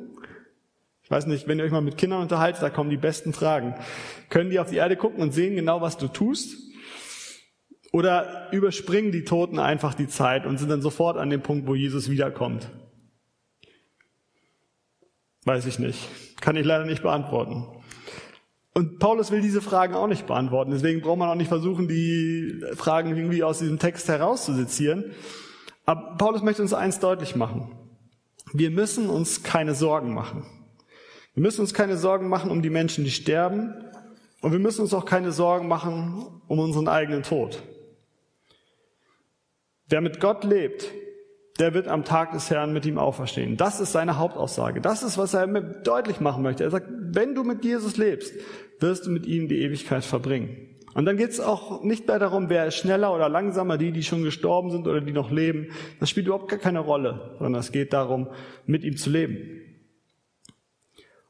Ich 1.04 1.10
weiß 1.10 1.26
nicht, 1.28 1.48
wenn 1.48 1.58
ihr 1.58 1.64
euch 1.64 1.72
mal 1.72 1.82
mit 1.82 1.98
Kindern 1.98 2.22
unterhaltet, 2.22 2.62
da 2.62 2.70
kommen 2.70 2.90
die 2.90 2.98
besten 2.98 3.32
Fragen. 3.32 3.76
Können 4.30 4.50
die 4.50 4.60
auf 4.60 4.70
die 4.70 4.76
Erde 4.76 4.98
gucken 4.98 5.22
und 5.22 5.34
sehen 5.34 5.56
genau, 5.56 5.80
was 5.80 5.98
du 5.98 6.08
tust? 6.08 6.58
Oder 7.94 8.50
überspringen 8.52 9.14
die 9.14 9.24
Toten 9.24 9.58
einfach 9.58 9.94
die 9.94 10.10
Zeit 10.10 10.46
und 10.46 10.58
sind 10.58 10.70
dann 10.70 10.82
sofort 10.82 11.18
an 11.18 11.30
dem 11.30 11.42
Punkt, 11.42 11.66
wo 11.66 11.76
Jesus 11.76 12.10
wiederkommt? 12.10 12.70
Weiß 15.46 15.66
ich 15.68 15.80
nicht. 15.80 16.10
Kann 16.42 16.58
ich 16.58 16.66
leider 16.66 16.86
nicht 16.86 17.04
beantworten. 17.04 17.68
Und 18.74 19.00
Paulus 19.00 19.32
will 19.32 19.42
diese 19.42 19.62
Fragen 19.62 19.96
auch 19.96 20.08
nicht 20.08 20.28
beantworten. 20.28 20.72
Deswegen 20.72 21.02
braucht 21.02 21.20
man 21.20 21.30
auch 21.30 21.36
nicht 21.36 21.48
versuchen, 21.48 21.88
die 21.88 22.62
Fragen 22.74 23.16
irgendwie 23.16 23.44
aus 23.44 23.60
diesem 23.60 23.80
Text 23.80 24.10
herauszusezieren. 24.10 25.14
Aber 25.86 26.16
Paulus 26.18 26.42
möchte 26.42 26.62
uns 26.62 26.74
eins 26.74 27.00
deutlich 27.00 27.36
machen. 27.36 27.72
Wir 28.54 28.72
müssen 28.72 29.10
uns 29.10 29.44
keine 29.44 29.76
Sorgen 29.76 30.14
machen. 30.14 30.46
Wir 31.34 31.44
müssen 31.44 31.62
uns 31.62 31.74
keine 31.74 31.98
Sorgen 31.98 32.30
machen 32.30 32.52
um 32.52 32.62
die 32.62 32.70
Menschen, 32.70 33.04
die 33.04 33.12
sterben. 33.12 33.74
Und 34.42 34.52
wir 34.52 34.60
müssen 34.60 34.82
uns 34.82 34.94
auch 34.94 35.06
keine 35.06 35.32
Sorgen 35.32 35.68
machen 35.68 36.42
um 36.48 36.60
unseren 36.60 36.88
eigenen 36.88 37.24
Tod. 37.24 37.62
Wer 39.88 40.02
mit 40.02 40.20
Gott 40.20 40.44
lebt, 40.44 40.92
der 41.60 41.74
wird 41.74 41.88
am 41.88 42.04
Tag 42.04 42.32
des 42.32 42.50
Herrn 42.50 42.74
mit 42.74 42.86
ihm 42.86 42.98
auferstehen. 42.98 43.56
Das 43.56 43.80
ist 43.80 43.92
seine 43.92 44.18
Hauptaussage. 44.18 44.82
Das 44.82 45.04
ist, 45.04 45.18
was 45.18 45.34
er 45.34 45.48
deutlich 45.48 46.20
machen 46.20 46.44
möchte. 46.44 46.64
Er 46.64 46.72
sagt, 46.72 46.88
wenn 46.90 47.34
du 47.34 47.44
mit 47.44 47.64
Jesus 47.64 47.98
lebst, 47.98 48.34
wirst 48.80 49.06
du 49.06 49.12
mit 49.12 49.26
ihm 49.26 49.48
die 49.48 49.62
Ewigkeit 49.62 50.04
verbringen. 50.04 50.75
Und 50.96 51.04
dann 51.04 51.18
geht 51.18 51.32
es 51.32 51.42
auch 51.42 51.84
nicht 51.84 52.08
mehr 52.08 52.20
darum, 52.20 52.50
wer 52.50 52.68
ist 52.68 52.76
schneller 52.76 53.14
oder 53.14 53.28
langsamer, 53.28 53.78
die, 53.78 53.92
die 53.92 54.02
schon 54.02 54.24
gestorben 54.24 54.72
sind 54.72 54.88
oder 54.88 55.02
die 55.02 55.12
noch 55.12 55.30
leben. 55.30 55.68
Das 56.00 56.10
spielt 56.10 56.26
überhaupt 56.26 56.50
gar 56.50 56.58
keine 56.58 56.80
Rolle, 56.80 57.36
sondern 57.38 57.60
es 57.60 57.74
geht 57.74 57.92
darum, 57.92 58.30
mit 58.66 58.86
ihm 58.86 58.96
zu 58.96 59.10
leben. 59.10 59.62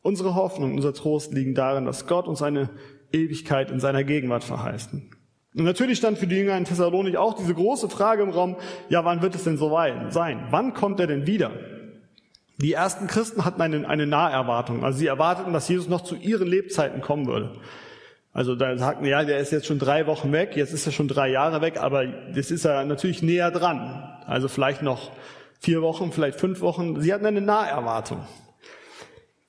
Unsere 0.03 0.35
Hoffnung, 0.35 0.75
unser 0.75 0.93
Trost 0.93 1.33
liegen 1.33 1.55
darin, 1.55 1.85
dass 1.85 2.05
Gott 2.05 2.27
uns 2.27 2.43
eine 2.43 2.69
Ewigkeit 3.11 3.71
in 3.71 3.79
seiner 3.79 4.03
Gegenwart 4.03 4.43
verheißt. 4.43 4.93
Und 4.93 5.63
natürlich 5.63 5.97
stand 5.97 6.19
für 6.19 6.27
die 6.27 6.35
Jünger 6.35 6.55
in 6.57 6.65
Thessalonik 6.65 7.15
auch 7.15 7.33
diese 7.33 7.55
große 7.55 7.89
Frage 7.89 8.21
im 8.21 8.29
Raum, 8.29 8.57
ja, 8.89 9.03
wann 9.03 9.23
wird 9.23 9.33
es 9.33 9.45
denn 9.45 9.57
so 9.57 9.75
sein? 10.09 10.45
Wann 10.51 10.75
kommt 10.75 10.99
er 10.99 11.07
denn 11.07 11.25
wieder? 11.25 11.51
Die 12.57 12.73
ersten 12.73 13.07
Christen 13.07 13.45
hatten 13.45 13.61
eine, 13.63 13.89
eine 13.89 14.05
Naherwartung. 14.05 14.83
Also 14.83 14.99
sie 14.99 15.07
erwarteten, 15.07 15.53
dass 15.53 15.67
Jesus 15.67 15.89
noch 15.89 16.01
zu 16.01 16.15
ihren 16.15 16.47
Lebzeiten 16.47 17.01
kommen 17.01 17.25
würde. 17.25 17.53
Also 18.35 18.53
da 18.53 18.77
sagten, 18.77 19.05
ja, 19.05 19.23
der 19.23 19.37
ist 19.37 19.53
jetzt 19.53 19.65
schon 19.65 19.79
drei 19.79 20.07
Wochen 20.07 20.33
weg, 20.33 20.57
jetzt 20.57 20.73
ist 20.73 20.85
er 20.85 20.91
schon 20.91 21.07
drei 21.07 21.29
Jahre 21.29 21.61
weg, 21.61 21.77
aber 21.77 22.05
das 22.05 22.51
ist 22.51 22.65
er 22.65 22.83
natürlich 22.83 23.23
näher 23.23 23.49
dran. 23.49 24.13
Also 24.27 24.49
vielleicht 24.49 24.81
noch 24.81 25.11
vier 25.61 25.81
Wochen, 25.81 26.11
vielleicht 26.11 26.37
fünf 26.37 26.59
Wochen. 26.59 26.99
Sie 26.99 27.13
hatten 27.13 27.25
eine 27.25 27.39
Naherwartung. 27.39 28.27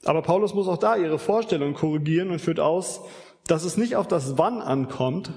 Aber 0.05 0.23
Paulus 0.23 0.55
muss 0.55 0.69
auch 0.69 0.79
da 0.79 0.95
ihre 0.95 1.19
Vorstellung 1.19 1.75
korrigieren 1.75 2.31
und 2.31 2.41
führt 2.41 2.61
aus, 2.61 3.01
dass 3.49 3.65
es 3.65 3.77
nicht 3.77 3.97
auf 3.97 4.07
das 4.07 4.39
Wann 4.39 4.63
ankommt, 4.63 5.33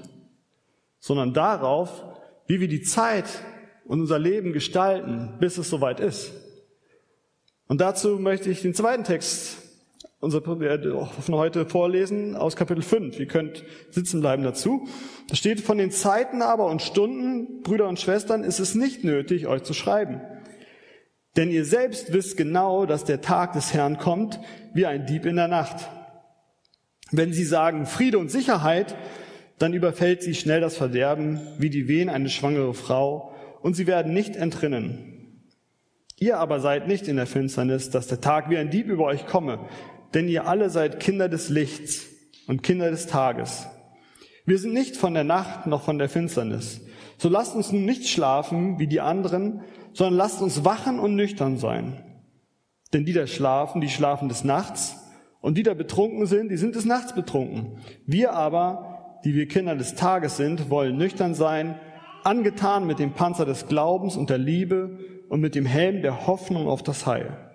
sondern 1.00 1.34
darauf, 1.34 2.04
wie 2.46 2.60
wir 2.60 2.68
die 2.68 2.82
Zeit 2.82 3.26
und 3.84 4.00
unser 4.00 4.20
Leben 4.20 4.52
gestalten, 4.52 5.38
bis 5.40 5.58
es 5.58 5.68
soweit 5.68 5.98
ist. 5.98 6.30
Und 7.66 7.80
dazu 7.80 8.20
möchte 8.20 8.48
ich 8.48 8.62
den 8.62 8.74
zweiten 8.74 9.02
Text 9.02 9.59
unser, 10.20 10.42
von 10.42 11.34
heute 11.34 11.66
vorlesen 11.66 12.36
aus 12.36 12.54
Kapitel 12.54 12.82
5. 12.82 13.18
Ihr 13.18 13.26
könnt 13.26 13.64
sitzen 13.90 14.20
bleiben 14.20 14.42
dazu. 14.42 14.86
Da 15.28 15.34
steht, 15.34 15.60
von 15.60 15.78
den 15.78 15.90
Zeiten 15.90 16.42
aber 16.42 16.66
und 16.66 16.82
Stunden, 16.82 17.62
Brüder 17.62 17.88
und 17.88 17.98
Schwestern, 17.98 18.44
ist 18.44 18.60
es 18.60 18.74
nicht 18.74 19.02
nötig, 19.02 19.46
euch 19.46 19.62
zu 19.62 19.72
schreiben. 19.72 20.20
Denn 21.36 21.50
ihr 21.50 21.64
selbst 21.64 22.12
wisst 22.12 22.36
genau, 22.36 22.86
dass 22.86 23.04
der 23.04 23.22
Tag 23.22 23.54
des 23.54 23.72
Herrn 23.72 23.98
kommt 23.98 24.38
wie 24.74 24.86
ein 24.86 25.06
Dieb 25.06 25.24
in 25.24 25.36
der 25.36 25.48
Nacht. 25.48 25.88
Wenn 27.12 27.32
sie 27.32 27.44
sagen 27.44 27.86
Friede 27.86 28.18
und 28.18 28.30
Sicherheit, 28.30 28.96
dann 29.58 29.72
überfällt 29.72 30.22
sie 30.22 30.34
schnell 30.34 30.60
das 30.60 30.76
Verderben 30.76 31.40
wie 31.58 31.70
die 31.70 31.88
Wehen 31.88 32.08
eine 32.08 32.28
schwangere 32.28 32.74
Frau 32.74 33.34
und 33.62 33.74
sie 33.74 33.86
werden 33.86 34.12
nicht 34.12 34.36
entrinnen. 34.36 35.10
Ihr 36.18 36.38
aber 36.38 36.60
seid 36.60 36.86
nicht 36.86 37.08
in 37.08 37.16
der 37.16 37.26
Finsternis, 37.26 37.88
dass 37.88 38.06
der 38.06 38.20
Tag 38.20 38.50
wie 38.50 38.58
ein 38.58 38.68
Dieb 38.70 38.88
über 38.88 39.04
euch 39.04 39.26
komme 39.26 39.60
denn 40.14 40.28
ihr 40.28 40.46
alle 40.46 40.70
seid 40.70 41.00
Kinder 41.00 41.28
des 41.28 41.48
Lichts 41.48 42.06
und 42.46 42.62
Kinder 42.62 42.90
des 42.90 43.06
Tages. 43.06 43.66
Wir 44.46 44.58
sind 44.58 44.72
nicht 44.72 44.96
von 44.96 45.14
der 45.14 45.24
Nacht 45.24 45.66
noch 45.66 45.82
von 45.82 45.98
der 45.98 46.08
Finsternis. 46.08 46.80
So 47.18 47.28
lasst 47.28 47.54
uns 47.54 47.70
nun 47.72 47.84
nicht 47.84 48.08
schlafen 48.08 48.78
wie 48.78 48.86
die 48.86 49.00
anderen, 49.00 49.60
sondern 49.92 50.16
lasst 50.16 50.40
uns 50.42 50.64
wachen 50.64 50.98
und 50.98 51.14
nüchtern 51.14 51.58
sein. 51.58 52.02
Denn 52.92 53.04
die 53.04 53.12
da 53.12 53.26
schlafen, 53.26 53.80
die 53.80 53.88
schlafen 53.88 54.28
des 54.28 54.42
Nachts, 54.42 54.96
und 55.40 55.56
die 55.56 55.62
da 55.62 55.74
betrunken 55.74 56.26
sind, 56.26 56.50
die 56.50 56.56
sind 56.56 56.74
des 56.74 56.84
Nachts 56.84 57.14
betrunken. 57.14 57.78
Wir 58.06 58.34
aber, 58.34 59.20
die 59.24 59.34
wir 59.34 59.48
Kinder 59.48 59.74
des 59.74 59.94
Tages 59.94 60.36
sind, 60.36 60.70
wollen 60.70 60.96
nüchtern 60.96 61.34
sein, 61.34 61.76
angetan 62.24 62.86
mit 62.86 62.98
dem 62.98 63.12
Panzer 63.12 63.46
des 63.46 63.66
Glaubens 63.66 64.16
und 64.16 64.30
der 64.30 64.38
Liebe 64.38 64.98
und 65.28 65.40
mit 65.40 65.54
dem 65.54 65.66
Helm 65.66 66.02
der 66.02 66.26
Hoffnung 66.26 66.68
auf 66.68 66.82
das 66.82 67.06
Heil. 67.06 67.49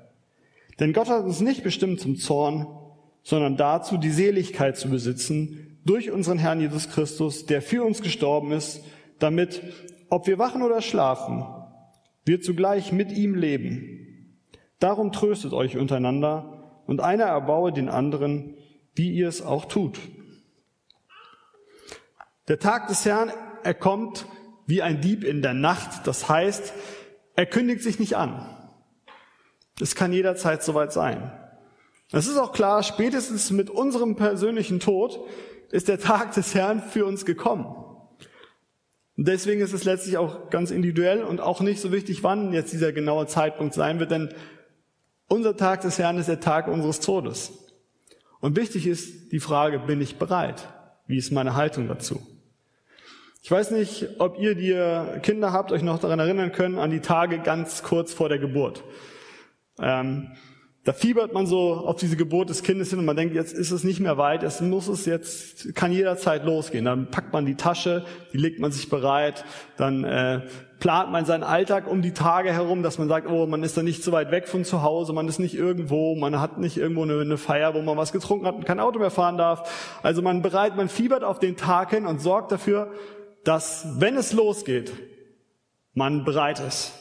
Denn 0.80 0.94
Gott 0.94 1.10
hat 1.10 1.24
uns 1.24 1.40
nicht 1.40 1.64
bestimmt 1.64 2.00
zum 2.00 2.18
Zorn, 2.18 2.68
sondern 3.24 3.58
dazu, 3.58 3.98
die 3.98 4.12
Seligkeit 4.12 4.78
zu 4.78 4.90
besitzen 4.90 5.80
durch 5.86 6.12
unseren 6.12 6.38
Herrn 6.38 6.60
Jesus 6.60 6.90
Christus, 6.90 7.46
der 7.46 7.62
für 7.62 7.84
uns 7.84 8.02
gestorben 8.02 8.52
ist, 8.52 8.84
damit, 9.20 9.62
ob 10.10 10.28
wir 10.28 10.38
wachen 10.38 10.62
oder 10.62 10.82
schlafen, 10.82 11.46
wir 12.26 12.42
zugleich 12.42 12.92
mit 12.92 13.12
ihm 13.12 13.36
leben. 13.36 14.40
Darum 14.80 15.12
tröstet 15.12 15.54
euch 15.54 15.78
untereinander 15.78 16.82
und 16.88 17.02
einer 17.02 17.26
erbaue 17.26 17.72
den 17.72 17.90
anderen, 17.90 18.56
wie 18.94 19.12
ihr 19.12 19.28
es 19.28 19.42
auch 19.42 19.66
tut. 19.66 20.00
Der 22.48 22.60
Tag 22.60 22.88
des 22.88 23.06
Herrn, 23.06 23.32
er 23.64 23.74
kommt 23.74 24.28
wie 24.68 24.82
ein 24.82 25.02
Dieb 25.02 25.24
in 25.24 25.42
der 25.42 25.54
Nacht. 25.54 26.06
Das 26.06 26.30
heißt, 26.30 26.74
er 27.36 27.46
kündigt 27.46 27.82
sich 27.82 28.00
nicht 28.00 28.16
an. 28.16 28.55
Es 29.80 29.96
kann 29.96 30.14
jederzeit 30.14 30.64
soweit 30.64 30.94
sein. 30.94 31.32
Es 32.12 32.28
ist 32.28 32.38
auch 32.38 32.54
klar, 32.54 32.84
spätestens 32.84 33.52
mit 33.52 33.70
unserem 33.70 34.16
persönlichen 34.16 34.80
Tod 34.80 35.20
ist 35.72 35.88
der 35.88 36.00
Tag 36.00 36.34
des 36.34 36.56
Herrn 36.56 36.82
für 36.82 37.06
uns 37.06 37.26
gekommen. 37.26 37.66
Und 39.18 39.28
deswegen 39.28 39.62
ist 39.62 39.74
es 39.74 39.86
letztlich 39.86 40.18
auch 40.18 40.50
ganz 40.50 40.72
individuell 40.72 41.24
und 41.24 41.42
auch 41.42 41.62
nicht 41.62 41.82
so 41.82 41.92
wichtig, 41.92 42.24
wann 42.24 42.54
jetzt 42.54 42.74
dieser 42.74 42.92
genaue 42.92 43.28
Zeitpunkt 43.28 43.74
sein 43.74 44.00
wird, 44.00 44.12
denn 44.12 44.34
unser 45.28 45.58
Tag 45.58 45.82
des 45.82 45.98
Herrn 45.98 46.18
ist 46.18 46.30
der 46.30 46.40
Tag 46.40 46.68
unseres 46.68 47.00
Todes. 47.00 47.52
Und 48.40 48.56
wichtig 48.56 48.86
ist 48.86 49.32
die 49.32 49.40
Frage, 49.40 49.80
bin 49.80 50.02
ich 50.02 50.18
bereit? 50.18 50.68
Wie 51.08 51.18
ist 51.18 51.32
meine 51.32 51.56
Haltung 51.56 51.88
dazu? 51.88 52.22
Ich 53.42 53.50
weiß 53.50 53.72
nicht, 53.72 54.08
ob 54.20 54.40
ihr, 54.40 54.56
die 54.56 54.70
ihr 54.70 55.20
Kinder 55.24 55.52
habt, 55.52 55.72
euch 55.72 55.84
noch 55.84 56.00
daran 56.00 56.20
erinnern 56.20 56.52
können, 56.52 56.78
an 56.78 56.92
die 56.92 57.00
Tage 57.00 57.40
ganz 57.40 57.84
kurz 57.84 58.14
vor 58.14 58.30
der 58.30 58.40
Geburt. 58.40 58.84
Ähm, 59.80 60.32
da 60.86 60.94
fiebert 60.94 61.34
man 61.34 61.48
so 61.48 61.74
auf 61.74 61.96
diese 61.96 62.16
Geburt 62.16 62.52
des 62.52 62.62
Kindes 62.62 62.92
hin 62.92 63.00
und 63.00 63.06
man 63.06 63.16
denkt, 63.16 63.34
jetzt 63.34 63.54
ist 63.54 63.72
es 63.72 63.84
nicht 63.84 64.00
mehr 64.00 64.20
weit, 64.20 64.44
es 64.44 64.62
muss 64.62 64.88
es 64.88 65.08
jetzt, 65.08 65.74
kann 65.74 65.92
jederzeit 65.92 66.46
losgehen. 66.46 66.86
Dann 66.86 67.10
packt 67.10 67.34
man 67.34 67.48
die 67.48 67.56
Tasche, 67.56 68.06
die 68.34 68.38
legt 68.38 68.60
man 68.60 68.72
sich 68.72 68.88
bereit, 68.88 69.46
dann 69.78 70.04
äh, 70.04 70.42
plant 70.80 71.12
man 71.12 71.26
seinen 71.26 71.42
Alltag 71.42 71.88
um 71.88 72.04
die 72.04 72.12
Tage 72.12 72.54
herum, 72.54 72.84
dass 72.84 73.00
man 73.00 73.08
sagt, 73.08 73.28
oh, 73.28 73.48
man 73.48 73.64
ist 73.64 73.76
da 73.76 73.82
nicht 73.82 74.04
so 74.04 74.12
weit 74.12 74.30
weg 74.30 74.48
von 74.48 74.64
zu 74.64 74.84
Hause, 74.84 75.12
man 75.12 75.28
ist 75.28 75.40
nicht 75.40 75.56
irgendwo, 75.56 76.16
man 76.16 76.40
hat 76.40 76.60
nicht 76.60 76.78
irgendwo 76.78 77.02
eine, 77.02 77.20
eine 77.20 77.38
Feier, 77.40 77.74
wo 77.74 77.82
man 77.82 77.98
was 77.98 78.12
getrunken 78.12 78.46
hat 78.46 78.54
und 78.54 78.66
kein 78.68 78.80
Auto 78.80 79.00
mehr 79.00 79.10
fahren 79.10 79.38
darf. 79.38 80.00
Also 80.04 80.22
man 80.22 80.44
bereit, 80.44 80.76
man 80.76 80.88
fiebert 80.88 81.24
auf 81.24 81.40
den 81.40 81.58
Tag 81.58 81.90
hin 81.90 82.06
und 82.06 82.22
sorgt 82.22 82.52
dafür, 82.52 82.92
dass, 83.44 83.88
wenn 84.00 84.18
es 84.18 84.34
losgeht, 84.34 84.94
man 85.96 86.26
bereit 86.26 86.60
ist. 86.60 86.94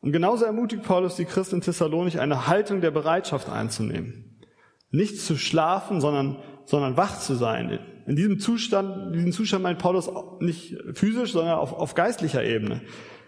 Und 0.00 0.12
genauso 0.12 0.44
ermutigt 0.44 0.82
Paulus 0.82 1.16
die 1.16 1.26
Christen 1.26 1.56
in 1.56 1.60
Thessalonich, 1.60 2.20
eine 2.20 2.46
Haltung 2.46 2.80
der 2.80 2.90
Bereitschaft 2.90 3.50
einzunehmen. 3.50 4.40
Nicht 4.90 5.20
zu 5.20 5.36
schlafen, 5.36 6.00
sondern, 6.00 6.38
sondern 6.64 6.96
wach 6.96 7.18
zu 7.18 7.34
sein. 7.34 7.78
In 8.06 8.16
diesem 8.16 8.40
Zustand, 8.40 9.14
diesen 9.14 9.32
Zustand 9.32 9.62
meint 9.62 9.78
Paulus 9.78 10.10
nicht 10.40 10.76
physisch, 10.94 11.32
sondern 11.32 11.58
auf, 11.58 11.72
auf 11.72 11.94
geistlicher 11.94 12.42
Ebene. 12.42 12.80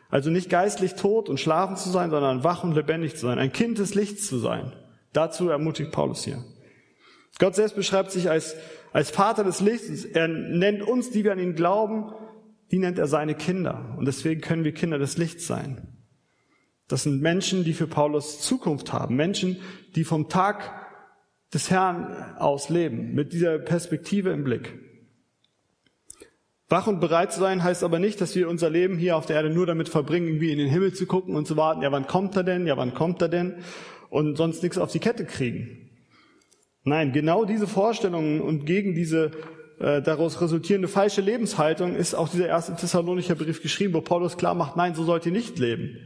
Also 0.08 0.30
nicht 0.30 0.50
geistlich 0.50 0.94
tot 0.94 1.28
und 1.28 1.40
schlafen 1.40 1.76
zu 1.76 1.88
sein, 1.88 2.10
sondern 2.10 2.42
wach 2.42 2.64
und 2.64 2.74
lebendig 2.74 3.16
zu 3.16 3.26
sein, 3.26 3.38
ein 3.38 3.52
Kind 3.52 3.78
des 3.78 3.94
Lichts 3.94 4.26
zu 4.26 4.38
sein. 4.38 4.72
Dazu 5.12 5.48
ermutigt 5.48 5.92
Paulus 5.92 6.24
hier. 6.24 6.42
Gott 7.38 7.54
selbst 7.54 7.76
beschreibt 7.76 8.10
sich 8.10 8.30
als, 8.30 8.56
als 8.92 9.10
Vater 9.10 9.44
des 9.44 9.60
Lichts. 9.60 10.04
Er 10.04 10.28
nennt 10.28 10.82
uns, 10.82 11.10
die 11.10 11.24
wir 11.24 11.32
an 11.32 11.38
ihn 11.38 11.54
glauben, 11.54 12.12
die 12.70 12.78
nennt 12.78 12.98
er 12.98 13.06
seine 13.06 13.34
Kinder. 13.34 13.94
Und 13.98 14.06
deswegen 14.06 14.40
können 14.40 14.64
wir 14.64 14.72
Kinder 14.72 14.98
des 14.98 15.16
Lichts 15.18 15.46
sein. 15.46 15.91
Das 16.92 17.04
sind 17.04 17.22
Menschen, 17.22 17.64
die 17.64 17.72
für 17.72 17.86
Paulus 17.86 18.42
Zukunft 18.42 18.92
haben. 18.92 19.16
Menschen, 19.16 19.56
die 19.96 20.04
vom 20.04 20.28
Tag 20.28 20.72
des 21.54 21.70
Herrn 21.70 22.36
aus 22.36 22.68
leben, 22.68 23.14
mit 23.14 23.32
dieser 23.32 23.58
Perspektive 23.58 24.28
im 24.28 24.44
Blick. 24.44 24.74
Wach 26.68 26.88
und 26.88 27.00
bereit 27.00 27.32
zu 27.32 27.40
sein 27.40 27.64
heißt 27.64 27.82
aber 27.82 27.98
nicht, 27.98 28.20
dass 28.20 28.36
wir 28.36 28.46
unser 28.46 28.68
Leben 28.68 28.98
hier 28.98 29.16
auf 29.16 29.24
der 29.24 29.36
Erde 29.36 29.48
nur 29.48 29.64
damit 29.64 29.88
verbringen, 29.88 30.26
irgendwie 30.26 30.52
in 30.52 30.58
den 30.58 30.68
Himmel 30.68 30.92
zu 30.92 31.06
gucken 31.06 31.34
und 31.34 31.46
zu 31.46 31.56
warten, 31.56 31.80
ja, 31.80 31.90
wann 31.92 32.06
kommt 32.06 32.36
er 32.36 32.44
denn? 32.44 32.66
Ja, 32.66 32.76
wann 32.76 32.92
kommt 32.92 33.22
er 33.22 33.30
denn? 33.30 33.54
Und 34.10 34.36
sonst 34.36 34.62
nichts 34.62 34.76
auf 34.76 34.92
die 34.92 34.98
Kette 34.98 35.24
kriegen. 35.24 35.88
Nein, 36.84 37.12
genau 37.12 37.46
diese 37.46 37.68
Vorstellungen 37.68 38.42
und 38.42 38.66
gegen 38.66 38.94
diese 38.94 39.30
äh, 39.80 40.02
daraus 40.02 40.42
resultierende 40.42 40.88
falsche 40.88 41.22
Lebenshaltung 41.22 41.96
ist 41.96 42.12
auch 42.12 42.28
dieser 42.28 42.48
erste 42.48 42.76
Thessalonicher 42.76 43.34
Brief 43.34 43.62
geschrieben, 43.62 43.94
wo 43.94 44.02
Paulus 44.02 44.36
klar 44.36 44.54
macht, 44.54 44.76
nein, 44.76 44.94
so 44.94 45.04
sollt 45.04 45.24
ihr 45.24 45.32
nicht 45.32 45.58
leben 45.58 45.96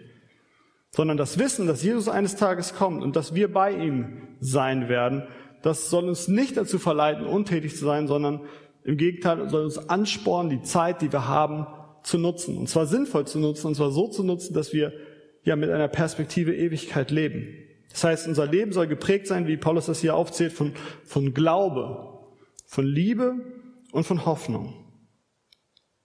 sondern 0.90 1.16
das 1.16 1.38
Wissen, 1.38 1.66
dass 1.66 1.83
Jesus 1.83 2.09
eines 2.09 2.37
Tages 2.37 2.75
kommt 2.75 3.03
und 3.03 3.16
dass 3.16 3.35
wir 3.35 3.53
bei 3.53 3.72
ihm 3.72 4.29
sein 4.40 4.88
werden, 4.88 5.25
das 5.62 5.90
soll 5.90 6.09
uns 6.09 6.29
nicht 6.29 6.57
dazu 6.57 6.79
verleiten, 6.79 7.27
untätig 7.27 7.77
zu 7.77 7.85
sein, 7.85 8.07
sondern 8.07 8.42
im 8.85 8.96
Gegenteil 8.96 9.49
soll 9.49 9.64
uns 9.64 9.79
anspornen, 9.88 10.51
die 10.51 10.62
Zeit, 10.62 11.03
die 11.03 11.12
wir 11.12 11.27
haben, 11.27 11.66
zu 12.05 12.18
nutzen. 12.18 12.57
Und 12.57 12.68
zwar 12.68 12.87
sinnvoll 12.87 13.27
zu 13.27 13.38
nutzen, 13.40 13.66
und 13.66 13.75
zwar 13.75 13.90
so 13.90 14.07
zu 14.09 14.22
nutzen, 14.22 14.55
dass 14.55 14.72
wir 14.72 14.92
ja 15.42 15.57
mit 15.57 15.70
einer 15.70 15.88
Perspektive 15.88 16.55
Ewigkeit 16.55 17.11
leben. 17.11 17.49
Das 17.90 18.05
heißt, 18.05 18.29
unser 18.29 18.46
Leben 18.46 18.72
soll 18.72 18.87
geprägt 18.87 19.27
sein, 19.27 19.46
wie 19.46 19.57
Paulus 19.57 19.87
das 19.87 20.01
hier 20.01 20.14
aufzählt, 20.14 20.53
von, 20.53 20.72
von 21.05 21.35
Glaube, 21.35 22.20
von 22.66 22.85
Liebe 22.85 23.35
und 23.90 24.05
von 24.05 24.25
Hoffnung. 24.25 24.75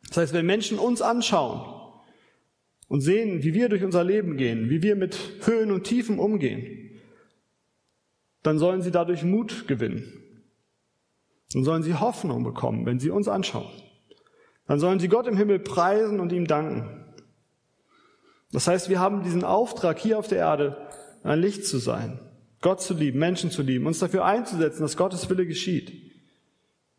Das 0.07 0.17
heißt, 0.17 0.33
wenn 0.33 0.45
Menschen 0.45 0.79
uns 0.79 1.01
anschauen, 1.01 1.80
und 2.91 2.99
sehen, 2.99 3.41
wie 3.41 3.53
wir 3.53 3.69
durch 3.69 3.85
unser 3.85 4.03
Leben 4.03 4.35
gehen, 4.35 4.69
wie 4.69 4.83
wir 4.83 4.97
mit 4.97 5.17
Höhen 5.45 5.71
und 5.71 5.85
Tiefen 5.85 6.19
umgehen, 6.19 6.99
dann 8.43 8.59
sollen 8.59 8.81
sie 8.81 8.91
dadurch 8.91 9.23
Mut 9.23 9.65
gewinnen. 9.65 10.11
Dann 11.53 11.63
sollen 11.63 11.83
sie 11.83 11.93
Hoffnung 11.93 12.43
bekommen, 12.43 12.85
wenn 12.85 12.99
sie 12.99 13.09
uns 13.09 13.29
anschauen. 13.29 13.71
Dann 14.67 14.81
sollen 14.81 14.99
sie 14.99 15.07
Gott 15.07 15.25
im 15.25 15.37
Himmel 15.37 15.59
preisen 15.59 16.19
und 16.19 16.33
ihm 16.33 16.47
danken. 16.47 17.05
Das 18.51 18.67
heißt, 18.67 18.89
wir 18.89 18.99
haben 18.99 19.23
diesen 19.23 19.45
Auftrag 19.45 19.97
hier 19.97 20.19
auf 20.19 20.27
der 20.27 20.39
Erde, 20.39 20.89
ein 21.23 21.39
Licht 21.39 21.65
zu 21.65 21.77
sein, 21.77 22.19
Gott 22.59 22.81
zu 22.81 22.93
lieben, 22.93 23.19
Menschen 23.19 23.51
zu 23.51 23.61
lieben, 23.61 23.85
uns 23.85 23.99
dafür 23.99 24.25
einzusetzen, 24.25 24.81
dass 24.81 24.97
Gottes 24.97 25.29
Wille 25.29 25.47
geschieht. 25.47 25.93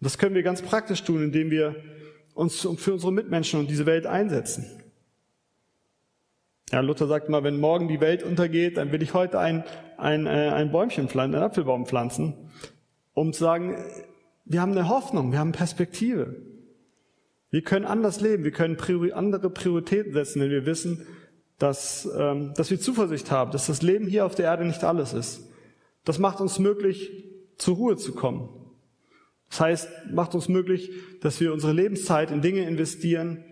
Das 0.01 0.17
können 0.17 0.35
wir 0.35 0.43
ganz 0.43 0.63
praktisch 0.63 1.03
tun, 1.03 1.23
indem 1.23 1.51
wir 1.51 1.77
uns 2.33 2.67
für 2.79 2.95
unsere 2.95 3.13
Mitmenschen 3.13 3.61
und 3.61 3.69
diese 3.69 3.85
Welt 3.85 4.07
einsetzen. 4.07 4.82
Ja, 6.73 6.81
Luther 6.81 7.07
sagt 7.07 7.29
mal, 7.29 7.45
wenn 7.45 7.61
morgen 7.61 7.87
die 7.87 8.01
Welt 8.01 8.23
untergeht, 8.23 8.79
dann 8.79 8.93
will 8.93 9.03
ich 9.03 9.13
heute 9.13 9.39
ein, 9.39 9.63
ein, 9.99 10.27
äh, 10.27 10.31
ein 10.31 10.73
Bäumchen 10.73 11.09
pflanzen, 11.09 11.35
einen 11.35 11.45
Apfelbaum 11.45 11.85
pflanzen, 11.85 12.51
um 13.13 13.35
zu 13.35 13.41
sagen, 13.41 13.77
wir 14.47 14.63
haben 14.63 14.73
eine 14.73 14.89
Hoffnung, 14.89 15.33
wir 15.33 15.39
haben 15.39 15.53
Perspektive. 15.53 16.37
Wir 17.51 17.61
können 17.61 17.85
anders 17.85 18.23
leben, 18.23 18.45
wir 18.45 18.53
können 18.53 18.79
andere 19.13 19.51
Prioritäten 19.51 20.15
setzen, 20.15 20.41
wenn 20.41 20.49
wir 20.49 20.65
wissen, 20.65 21.07
dass, 21.59 22.09
ähm, 22.19 22.55
dass 22.57 22.71
wir 22.71 22.81
Zuversicht 22.81 23.31
haben, 23.31 23.51
dass 23.51 23.67
das 23.67 23.83
Leben 23.83 24.07
hier 24.07 24.25
auf 24.25 24.35
der 24.35 24.47
Erde 24.47 24.65
nicht 24.65 24.83
alles 24.83 25.13
ist. 25.13 25.51
Das 26.05 26.19
macht 26.19 26.41
uns 26.41 26.59
möglich, 26.59 27.13
zur 27.59 27.77
Ruhe 27.77 27.97
zu 27.97 28.15
kommen. 28.15 28.49
Das 29.51 29.61
heißt, 29.61 29.89
macht 30.11 30.35
uns 30.35 30.49
möglich, 30.49 30.91
dass 31.21 31.39
wir 31.39 31.53
unsere 31.53 31.75
Lebenszeit 31.75 32.31
in 32.31 32.41
Dinge 32.41 32.67
investieren, 32.67 33.45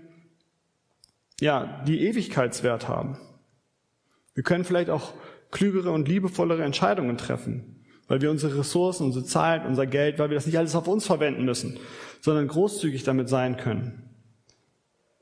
ja, 1.40 1.82
die 1.86 2.06
Ewigkeitswert 2.06 2.88
haben. 2.88 3.18
Wir 4.34 4.42
können 4.42 4.64
vielleicht 4.64 4.90
auch 4.90 5.12
klügere 5.50 5.90
und 5.90 6.08
liebevollere 6.08 6.62
Entscheidungen 6.62 7.16
treffen, 7.16 7.84
weil 8.08 8.20
wir 8.20 8.30
unsere 8.30 8.58
Ressourcen, 8.58 9.04
unsere 9.04 9.24
Zeit, 9.24 9.66
unser 9.66 9.86
Geld, 9.86 10.18
weil 10.18 10.30
wir 10.30 10.36
das 10.36 10.46
nicht 10.46 10.58
alles 10.58 10.74
auf 10.74 10.88
uns 10.88 11.06
verwenden 11.06 11.44
müssen, 11.44 11.78
sondern 12.20 12.48
großzügig 12.48 13.02
damit 13.02 13.28
sein 13.28 13.56
können. 13.56 14.10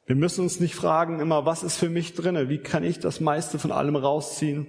Wir 0.07 0.17
müssen 0.17 0.43
uns 0.43 0.59
nicht 0.59 0.75
fragen 0.75 1.21
immer, 1.21 1.45
was 1.45 1.63
ist 1.63 1.77
für 1.77 1.91
mich 1.91 2.15
drinne? 2.15 2.49
Wie 2.49 2.59
kann 2.59 2.83
ich 2.83 2.99
das 2.99 3.21
meiste 3.21 3.59
von 3.59 3.73
allem 3.73 3.97
rausziehen? 3.97 4.69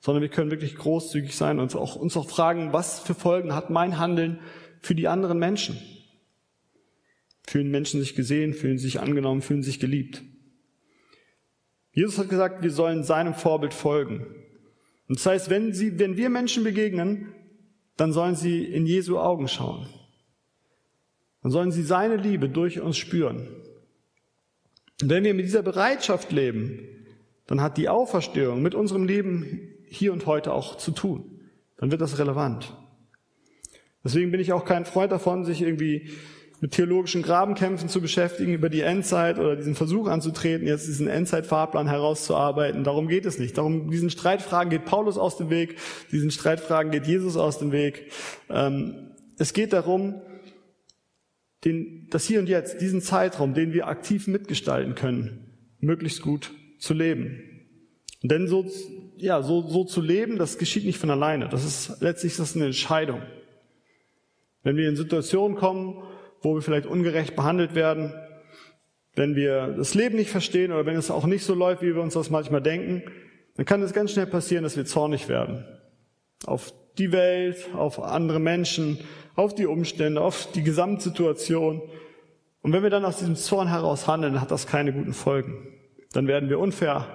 Sondern 0.00 0.22
wir 0.22 0.28
können 0.28 0.50
wirklich 0.50 0.76
großzügig 0.76 1.34
sein 1.34 1.58
und 1.58 1.74
auch, 1.74 1.96
uns 1.96 2.16
auch 2.16 2.28
fragen, 2.28 2.72
was 2.72 3.00
für 3.00 3.14
Folgen 3.14 3.54
hat 3.54 3.70
mein 3.70 3.98
Handeln 3.98 4.38
für 4.80 4.94
die 4.94 5.08
anderen 5.08 5.38
Menschen? 5.38 5.78
Fühlen 7.46 7.70
Menschen 7.70 8.00
sich 8.00 8.14
gesehen, 8.14 8.54
fühlen 8.54 8.78
sich 8.78 9.00
angenommen, 9.00 9.42
fühlen 9.42 9.62
sich 9.64 9.80
geliebt? 9.80 10.22
Jesus 11.96 12.18
hat 12.18 12.28
gesagt, 12.28 12.62
wir 12.62 12.70
sollen 12.70 13.04
seinem 13.04 13.32
Vorbild 13.32 13.72
folgen. 13.72 14.26
Und 15.08 15.18
das 15.18 15.24
heißt, 15.24 15.50
wenn, 15.50 15.72
sie, 15.72 15.98
wenn 15.98 16.18
wir 16.18 16.28
Menschen 16.28 16.62
begegnen, 16.62 17.32
dann 17.96 18.12
sollen 18.12 18.36
sie 18.36 18.64
in 18.64 18.84
Jesu 18.84 19.18
Augen 19.18 19.48
schauen. 19.48 19.88
Dann 21.42 21.50
sollen 21.50 21.72
sie 21.72 21.82
seine 21.82 22.16
Liebe 22.16 22.50
durch 22.50 22.80
uns 22.80 22.98
spüren. 22.98 23.48
Und 25.00 25.08
wenn 25.08 25.24
wir 25.24 25.32
mit 25.32 25.46
dieser 25.46 25.62
Bereitschaft 25.62 26.32
leben, 26.32 26.86
dann 27.46 27.62
hat 27.62 27.78
die 27.78 27.88
Auferstehung 27.88 28.60
mit 28.60 28.74
unserem 28.74 29.04
Leben 29.04 29.72
hier 29.88 30.12
und 30.12 30.26
heute 30.26 30.52
auch 30.52 30.76
zu 30.76 30.90
tun. 30.90 31.40
Dann 31.78 31.90
wird 31.90 32.02
das 32.02 32.18
relevant. 32.18 32.76
Deswegen 34.04 34.30
bin 34.30 34.40
ich 34.40 34.52
auch 34.52 34.66
kein 34.66 34.84
Freund 34.84 35.12
davon, 35.12 35.46
sich 35.46 35.62
irgendwie 35.62 36.10
mit 36.60 36.72
theologischen 36.72 37.22
Grabenkämpfen 37.22 37.88
zu 37.88 38.00
beschäftigen 38.00 38.54
über 38.54 38.70
die 38.70 38.80
Endzeit 38.80 39.38
oder 39.38 39.56
diesen 39.56 39.74
Versuch 39.74 40.08
anzutreten, 40.08 40.66
jetzt 40.66 40.86
diesen 40.86 41.06
Endzeitfahrplan 41.06 41.88
herauszuarbeiten. 41.88 42.82
Darum 42.82 43.08
geht 43.08 43.26
es 43.26 43.38
nicht. 43.38 43.58
Darum, 43.58 43.90
diesen 43.90 44.10
Streitfragen 44.10 44.70
geht 44.70 44.84
Paulus 44.86 45.18
aus 45.18 45.36
dem 45.36 45.50
Weg, 45.50 45.76
diesen 46.12 46.30
Streitfragen 46.30 46.90
geht 46.90 47.06
Jesus 47.06 47.36
aus 47.36 47.58
dem 47.58 47.72
Weg. 47.72 48.10
Ähm, 48.48 49.10
es 49.38 49.52
geht 49.52 49.72
darum, 49.72 50.22
den, 51.64 52.08
das 52.10 52.24
Hier 52.24 52.40
und 52.40 52.48
Jetzt, 52.48 52.80
diesen 52.80 53.02
Zeitraum, 53.02 53.52
den 53.52 53.72
wir 53.72 53.88
aktiv 53.88 54.26
mitgestalten 54.26 54.94
können, 54.94 55.52
möglichst 55.80 56.22
gut 56.22 56.52
zu 56.78 56.94
leben. 56.94 57.42
Denn 58.22 58.48
so, 58.48 58.64
ja, 59.16 59.42
so, 59.42 59.68
so 59.68 59.84
zu 59.84 60.00
leben, 60.00 60.38
das 60.38 60.58
geschieht 60.58 60.84
nicht 60.84 60.98
von 60.98 61.10
alleine. 61.10 61.48
Das 61.48 61.64
ist 61.64 62.00
letztlich 62.00 62.36
das 62.36 62.50
ist 62.50 62.56
eine 62.56 62.66
Entscheidung. 62.66 63.20
Wenn 64.62 64.76
wir 64.76 64.88
in 64.88 64.96
Situationen 64.96 65.56
kommen, 65.56 66.02
wo 66.46 66.54
wir 66.54 66.62
vielleicht 66.62 66.86
ungerecht 66.86 67.34
behandelt 67.34 67.74
werden, 67.74 68.14
wenn 69.16 69.34
wir 69.34 69.74
das 69.76 69.94
Leben 69.94 70.14
nicht 70.14 70.30
verstehen 70.30 70.70
oder 70.70 70.86
wenn 70.86 70.94
es 70.94 71.10
auch 71.10 71.26
nicht 71.26 71.44
so 71.44 71.54
läuft, 71.54 71.82
wie 71.82 71.92
wir 71.92 72.00
uns 72.00 72.14
das 72.14 72.30
manchmal 72.30 72.62
denken, 72.62 73.02
dann 73.56 73.66
kann 73.66 73.82
es 73.82 73.92
ganz 73.92 74.12
schnell 74.12 74.28
passieren, 74.28 74.62
dass 74.62 74.76
wir 74.76 74.84
zornig 74.84 75.28
werden. 75.28 75.64
Auf 76.46 76.72
die 76.98 77.10
Welt, 77.10 77.68
auf 77.74 78.00
andere 78.00 78.38
Menschen, 78.38 79.00
auf 79.34 79.56
die 79.56 79.66
Umstände, 79.66 80.20
auf 80.20 80.52
die 80.52 80.62
Gesamtsituation. 80.62 81.82
Und 82.62 82.72
wenn 82.72 82.84
wir 82.84 82.90
dann 82.90 83.04
aus 83.04 83.18
diesem 83.18 83.34
Zorn 83.34 83.66
heraus 83.66 84.06
handeln, 84.06 84.34
dann 84.34 84.42
hat 84.42 84.52
das 84.52 84.68
keine 84.68 84.92
guten 84.92 85.14
Folgen. 85.14 85.66
Dann 86.12 86.28
werden 86.28 86.48
wir 86.48 86.60
unfair, 86.60 87.06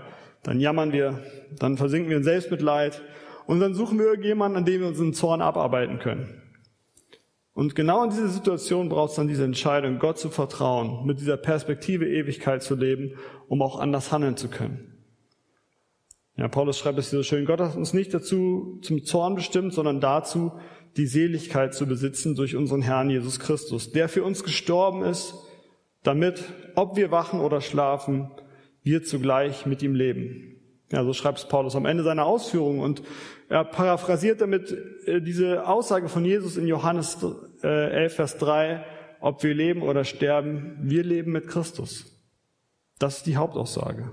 dann 0.43 0.59
jammern 0.59 0.91
wir, 0.91 1.19
dann 1.57 1.77
versinken 1.77 2.09
wir 2.09 2.17
in 2.17 2.23
Selbstmitleid 2.23 3.01
und 3.45 3.61
dann 3.61 3.75
suchen 3.75 3.97
wir 3.97 4.07
irgendjemanden, 4.07 4.57
an 4.57 4.65
dem 4.65 4.81
wir 4.81 4.87
unseren 4.89 5.13
Zorn 5.13 5.41
abarbeiten 5.41 5.99
können. 5.99 6.50
Und 7.53 7.75
genau 7.75 8.03
in 8.03 8.09
dieser 8.09 8.29
Situation 8.29 8.87
braucht 8.87 9.11
es 9.11 9.15
dann 9.17 9.27
diese 9.27 9.43
Entscheidung, 9.43 9.99
Gott 9.99 10.17
zu 10.17 10.29
vertrauen, 10.29 11.05
mit 11.05 11.19
dieser 11.19 11.37
Perspektive 11.37 12.07
Ewigkeit 12.07 12.63
zu 12.63 12.75
leben, 12.75 13.15
um 13.47 13.61
auch 13.61 13.77
anders 13.79 14.11
handeln 14.11 14.37
zu 14.37 14.47
können. 14.47 14.91
Ja, 16.37 16.47
Paulus 16.47 16.79
schreibt 16.79 16.97
es 16.97 17.09
hier 17.09 17.19
so 17.19 17.23
schön, 17.23 17.45
Gott 17.45 17.59
hat 17.59 17.75
uns 17.75 17.93
nicht 17.93 18.13
dazu 18.13 18.79
zum 18.81 19.03
Zorn 19.03 19.35
bestimmt, 19.35 19.73
sondern 19.73 19.99
dazu, 19.99 20.53
die 20.97 21.05
Seligkeit 21.05 21.73
zu 21.73 21.85
besitzen 21.85 22.35
durch 22.35 22.55
unseren 22.55 22.81
Herrn 22.81 23.09
Jesus 23.09 23.39
Christus, 23.39 23.91
der 23.91 24.07
für 24.09 24.23
uns 24.23 24.43
gestorben 24.43 25.03
ist, 25.03 25.35
damit, 26.03 26.43
ob 26.75 26.95
wir 26.95 27.11
wachen 27.11 27.41
oder 27.41 27.61
schlafen, 27.61 28.31
wir 28.81 29.03
zugleich 29.03 29.65
mit 29.65 29.83
ihm 29.83 29.93
leben. 29.93 30.60
Ja, 30.91 31.05
so 31.05 31.13
schreibt 31.13 31.39
es 31.39 31.47
Paulus 31.47 31.75
am 31.75 31.85
Ende 31.85 32.03
seiner 32.03 32.25
Ausführungen. 32.25 32.81
Und 32.81 33.01
er 33.47 33.63
paraphrasiert 33.63 34.41
damit 34.41 34.71
äh, 35.05 35.21
diese 35.21 35.67
Aussage 35.67 36.09
von 36.09 36.25
Jesus 36.25 36.57
in 36.57 36.67
Johannes 36.67 37.17
11, 37.61 37.63
äh, 37.63 38.09
Vers 38.09 38.37
3, 38.37 38.83
ob 39.21 39.41
wir 39.43 39.53
leben 39.53 39.83
oder 39.83 40.03
sterben, 40.03 40.77
wir 40.81 41.03
leben 41.03 41.31
mit 41.31 41.47
Christus. 41.47 42.05
Das 42.99 43.17
ist 43.17 43.25
die 43.25 43.37
Hauptaussage. 43.37 44.11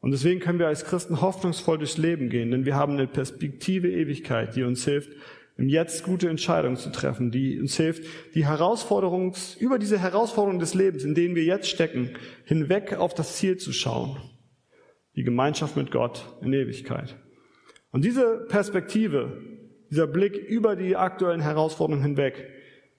Und 0.00 0.12
deswegen 0.12 0.38
können 0.38 0.60
wir 0.60 0.68
als 0.68 0.84
Christen 0.84 1.20
hoffnungsvoll 1.20 1.78
durchs 1.78 1.98
Leben 1.98 2.28
gehen, 2.28 2.52
denn 2.52 2.64
wir 2.64 2.76
haben 2.76 2.92
eine 2.92 3.08
Perspektive 3.08 3.90
Ewigkeit, 3.90 4.54
die 4.54 4.62
uns 4.62 4.84
hilft, 4.84 5.10
im 5.56 5.68
Jetzt 5.68 6.04
gute 6.04 6.28
Entscheidungen 6.28 6.76
zu 6.76 6.90
treffen, 6.90 7.32
die 7.32 7.58
uns 7.58 7.76
hilft, 7.76 8.04
die 8.36 8.46
Herausforderungen, 8.46 9.32
über 9.58 9.80
diese 9.80 9.98
Herausforderungen 9.98 10.60
des 10.60 10.74
Lebens, 10.74 11.02
in 11.02 11.16
denen 11.16 11.34
wir 11.34 11.42
jetzt 11.42 11.68
stecken, 11.68 12.10
hinweg 12.44 12.94
auf 12.94 13.12
das 13.12 13.34
Ziel 13.34 13.56
zu 13.56 13.72
schauen 13.72 14.16
die 15.18 15.24
Gemeinschaft 15.24 15.76
mit 15.76 15.90
Gott 15.90 16.24
in 16.42 16.52
Ewigkeit. 16.52 17.16
Und 17.90 18.04
diese 18.04 18.46
Perspektive, 18.48 19.42
dieser 19.90 20.06
Blick 20.06 20.36
über 20.36 20.76
die 20.76 20.94
aktuellen 20.94 21.40
Herausforderungen 21.40 22.04
hinweg, 22.04 22.48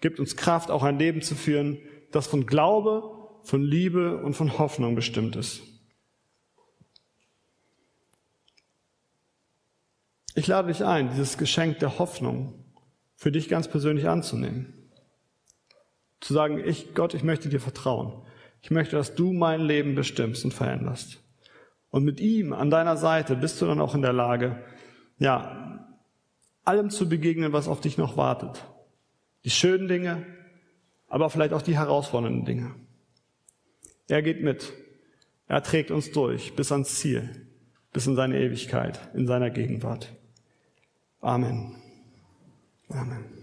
gibt 0.01 0.19
uns 0.19 0.36
Kraft, 0.36 0.69
auch 0.69 0.84
ein 0.84 0.99
Leben 0.99 1.21
zu 1.21 1.34
führen, 1.34 1.77
das 2.12 2.27
von 2.27 2.45
Glaube, 2.45 3.03
von 3.43 3.62
Liebe 3.63 4.17
und 4.17 4.34
von 4.34 4.60
Hoffnung 4.60 4.95
bestimmt 4.95 5.38
ist. 5.38 5.62
Ich 10.36 10.47
lade 10.47 10.67
dich 10.67 10.84
ein, 10.84 11.10
dieses 11.12 11.38
Geschenk 11.38 11.79
der 11.79 11.99
Hoffnung 11.99 12.65
für 13.15 13.32
dich 13.32 13.47
ganz 13.47 13.69
persönlich 13.69 14.10
anzunehmen. 14.10 14.91
Zu 16.19 16.34
sagen, 16.34 16.62
ich, 16.65 16.93
Gott, 16.95 17.13
ich 17.13 17.23
möchte 17.23 17.47
dir 17.47 17.62
vertrauen. 17.62 18.25
Ich 18.62 18.71
möchte, 18.71 18.97
dass 18.97 19.15
du 19.15 19.32
mein 19.32 19.62
Leben 19.62 19.95
bestimmst 19.95 20.43
und 20.43 20.53
veränderst. 20.53 21.23
Und 21.91 22.04
mit 22.04 22.19
ihm 22.19 22.54
an 22.54 22.69
deiner 22.69 22.97
Seite 22.97 23.36
bist 23.36 23.62
du 23.62 23.65
dann 23.65 23.82
auch 23.82 23.95
in 23.95 24.02
der 24.02 24.13
Lage, 24.13 24.63
ja, 25.17 25.88
allem 26.63 26.89
zu 26.89 27.10
begegnen, 27.10 27.52
was 27.52 27.67
auf 27.67 27.82
dich 27.82 27.97
noch 27.97 28.15
wartet. 28.15 28.63
Die 29.43 29.49
schönen 29.49 29.88
Dinge, 29.88 30.25
aber 31.08 31.30
vielleicht 31.30 31.54
auch 31.54 31.62
die 31.62 31.78
herausfordernden 31.78 32.45
Dinge. 32.45 32.75
Er 34.08 34.21
geht 34.21 34.41
mit. 34.43 34.73
Er 35.47 35.63
trägt 35.63 35.89
uns 35.89 36.12
durch 36.12 36.56
bis 36.56 36.71
ans 36.71 36.95
Ziel, 36.95 37.47
bis 37.91 38.06
in 38.06 38.15
seine 38.15 38.39
Ewigkeit, 38.39 38.99
in 39.15 39.25
seiner 39.25 39.49
Gegenwart. 39.49 40.13
Amen. 41.21 41.75
Amen. 42.89 43.38